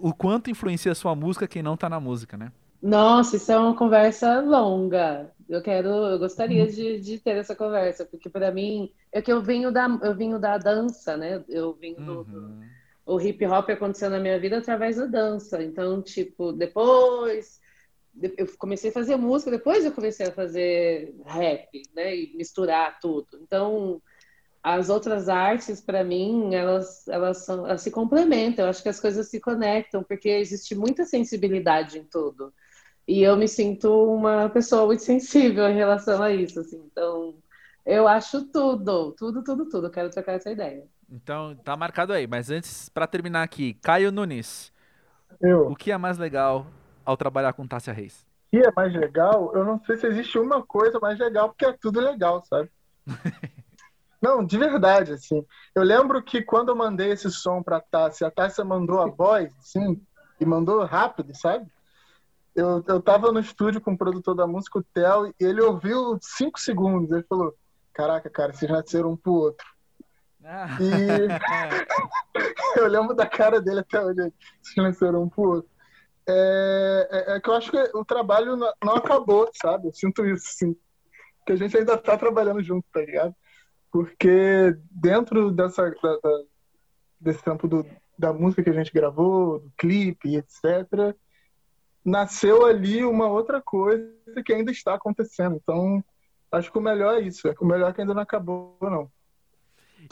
[0.00, 2.52] o quanto influencia a sua música quem não tá na música, né?
[2.80, 5.30] Nossa, isso é uma conversa longa.
[5.48, 6.70] Eu quero, eu gostaria uhum.
[6.70, 10.38] de, de ter essa conversa, porque para mim é que eu venho da, eu venho
[10.38, 11.42] da dança, né?
[11.48, 12.60] Eu venho do, uhum.
[13.06, 15.62] o hip hop aconteceu na minha vida através da dança.
[15.62, 17.60] Então, tipo, depois
[18.36, 22.14] eu comecei a fazer música, depois eu comecei a fazer rap, né?
[22.14, 23.38] E misturar tudo.
[23.42, 24.00] Então,
[24.62, 28.64] as outras artes, para mim, elas, elas, são, elas se complementam.
[28.64, 32.52] Eu acho que as coisas se conectam, porque existe muita sensibilidade em tudo.
[33.06, 36.60] E eu me sinto uma pessoa muito sensível em relação a isso.
[36.60, 36.82] Assim.
[36.90, 37.34] Então,
[37.86, 39.90] eu acho tudo, tudo, tudo, tudo.
[39.90, 40.84] Quero trocar essa ideia.
[41.10, 42.26] Então, tá marcado aí.
[42.26, 44.72] Mas antes, para terminar aqui, Caio Nunes.
[45.40, 45.68] Eu.
[45.68, 46.66] O que é mais legal
[47.04, 48.26] ao trabalhar com Tássia Reis?
[48.48, 49.52] O que é mais legal?
[49.54, 52.70] Eu não sei se existe uma coisa mais legal, porque é tudo legal, sabe?
[54.20, 55.44] Não, de verdade, assim.
[55.74, 59.52] Eu lembro que quando eu mandei esse som pra Tássia, a Tássia mandou a voz,
[59.58, 60.00] assim,
[60.40, 61.66] e mandou rápido, sabe?
[62.54, 66.18] Eu, eu tava no estúdio com o produtor da música, o Theo, e ele ouviu
[66.20, 67.12] cinco segundos.
[67.12, 67.54] Ele falou:
[67.92, 69.66] Caraca, cara, vocês nasceram um pro outro.
[70.44, 70.76] Ah.
[70.80, 70.88] E
[72.80, 75.70] eu lembro da cara dele até hoje, vocês nasceram um pro outro.
[76.28, 79.88] É, é, é, que eu acho que o trabalho não, não acabou, sabe?
[79.88, 80.76] Eu sinto isso, assim.
[81.46, 83.34] Que a gente ainda tá trabalhando junto, tá ligado?
[83.90, 86.42] Porque dentro dessa da, da,
[87.20, 87.84] desse tempo do,
[88.18, 91.14] da música que a gente gravou, do clipe, etc.,
[92.04, 94.12] nasceu ali uma outra coisa
[94.44, 95.56] que ainda está acontecendo.
[95.56, 96.02] Então,
[96.50, 97.46] acho que o melhor é isso.
[97.48, 99.10] É o melhor é que ainda não acabou, não.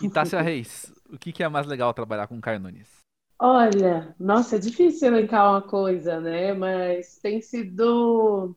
[0.03, 2.89] E Tássia Reis, o que, é mais legal trabalhar com o Caio Nunes?
[3.39, 6.53] Olha, nossa, é difícil elencar uma coisa, né?
[6.53, 8.57] Mas tem sido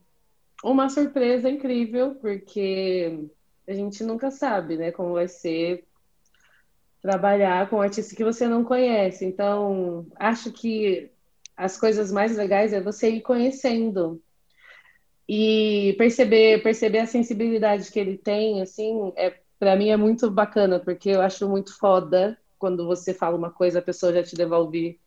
[0.63, 3.29] uma surpresa incrível, porque
[3.69, 5.85] a gente nunca sabe, né, como vai ser
[7.01, 9.23] trabalhar com um artista que você não conhece.
[9.23, 11.11] Então, acho que
[11.55, 14.21] as coisas mais legais é você ir conhecendo
[15.27, 20.79] e perceber perceber a sensibilidade que ele tem, assim, é para mim é muito bacana,
[20.79, 24.99] porque eu acho muito foda quando você fala uma coisa, a pessoa já te devolve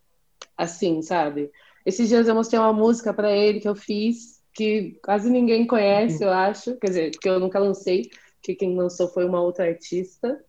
[0.56, 1.50] assim, sabe?
[1.84, 6.22] Esses dias eu mostrei uma música para ele que eu fiz, que quase ninguém conhece,
[6.22, 8.10] eu acho, quer dizer, que eu nunca lancei,
[8.43, 10.45] que quem lançou foi uma outra artista.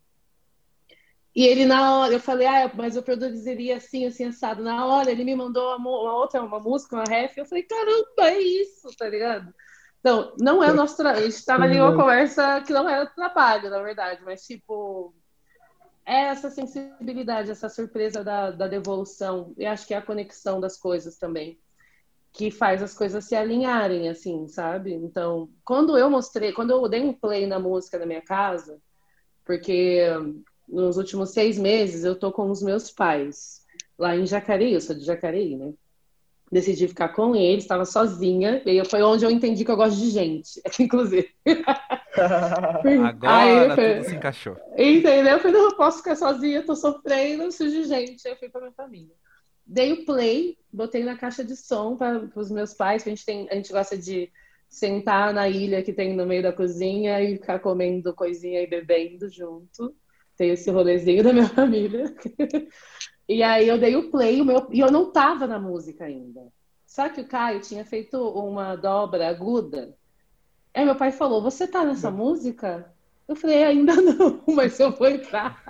[1.36, 4.64] E ele, na hora, eu falei, ah, mas eu produziria assim, assim, assado.
[4.64, 7.38] Na hora, ele me mandou uma, uma outra, uma música, uma ref.
[7.38, 9.54] Eu falei, caramba, é isso, tá ligado?
[10.00, 11.20] Então, não é o nosso trabalho.
[11.20, 15.14] A gente estava ali uma conversa que não era trabalho, na verdade, mas, tipo,
[16.06, 19.54] é essa sensibilidade, essa surpresa da, da devolução.
[19.58, 21.60] E acho que é a conexão das coisas também
[22.34, 24.92] que faz as coisas se alinharem, assim, sabe?
[24.92, 28.80] Então, quando eu mostrei, quando eu dei um play na música na minha casa,
[29.46, 30.02] porque
[30.68, 33.62] nos últimos seis meses eu tô com os meus pais
[33.98, 35.74] lá em Jacareí, eu sou de Jacareí, né?
[36.52, 40.10] Decidi ficar com eles, estava sozinha, e foi onde eu entendi que eu gosto de
[40.10, 41.30] gente, inclusive.
[43.04, 43.94] Agora foi...
[43.94, 44.58] tudo se encaixou.
[44.76, 45.34] Entendeu?
[45.34, 48.28] Eu falei, não, eu posso ficar sozinha, tô sofrendo, preciso de gente.
[48.28, 49.14] Aí eu fui pra minha família
[49.66, 53.26] dei o play, botei na caixa de som para os meus pais, que a gente
[53.26, 54.32] tem, a gente gosta de
[54.70, 59.30] sentar na ilha que tem no meio da cozinha e ficar comendo coisinha e bebendo
[59.30, 59.96] junto.
[60.36, 62.14] Tem esse rolezinho da minha família.
[63.30, 66.42] e aí eu dei o play, o meu, e eu não tava na música ainda.
[66.86, 69.96] Só que o Caio tinha feito uma dobra aguda.
[70.74, 72.93] Aí meu pai falou: Você tá nessa música?
[73.28, 75.64] Eu falei, ainda não, mas eu vou entrar.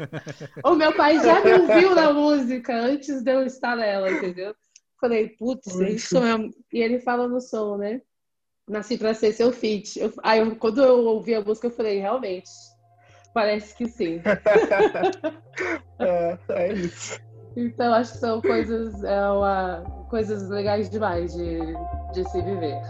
[0.64, 4.54] o meu pai já me ouviu na música antes de eu estar nela, entendeu?
[5.00, 6.50] Falei, putz, é isso mesmo.
[6.72, 8.02] E ele fala no som, né?
[8.68, 9.98] Nasci pra ser seu feat.
[9.98, 12.50] Eu, aí, eu, quando eu ouvi a música, eu falei, realmente,
[13.32, 14.20] parece que sim.
[15.98, 17.18] é, é isso.
[17.56, 21.58] Então, acho que são coisas, é uma, coisas legais demais de,
[22.12, 22.80] de se viver.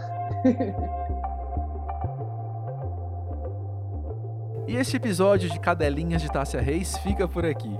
[4.71, 7.77] E este episódio de Cadelinhas de Tássia Reis fica por aqui.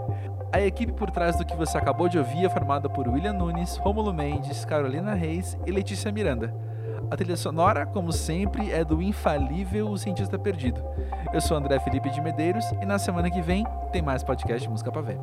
[0.52, 3.78] A equipe por trás do que você acabou de ouvir é formada por William Nunes,
[3.78, 6.54] Rômulo Mendes, Carolina Reis e Letícia Miranda.
[7.10, 10.84] A trilha sonora, como sempre, é do infalível O Cientista Perdido.
[11.32, 14.70] Eu sou André Felipe de Medeiros e na semana que vem tem mais podcast de
[14.70, 15.18] música pra ver.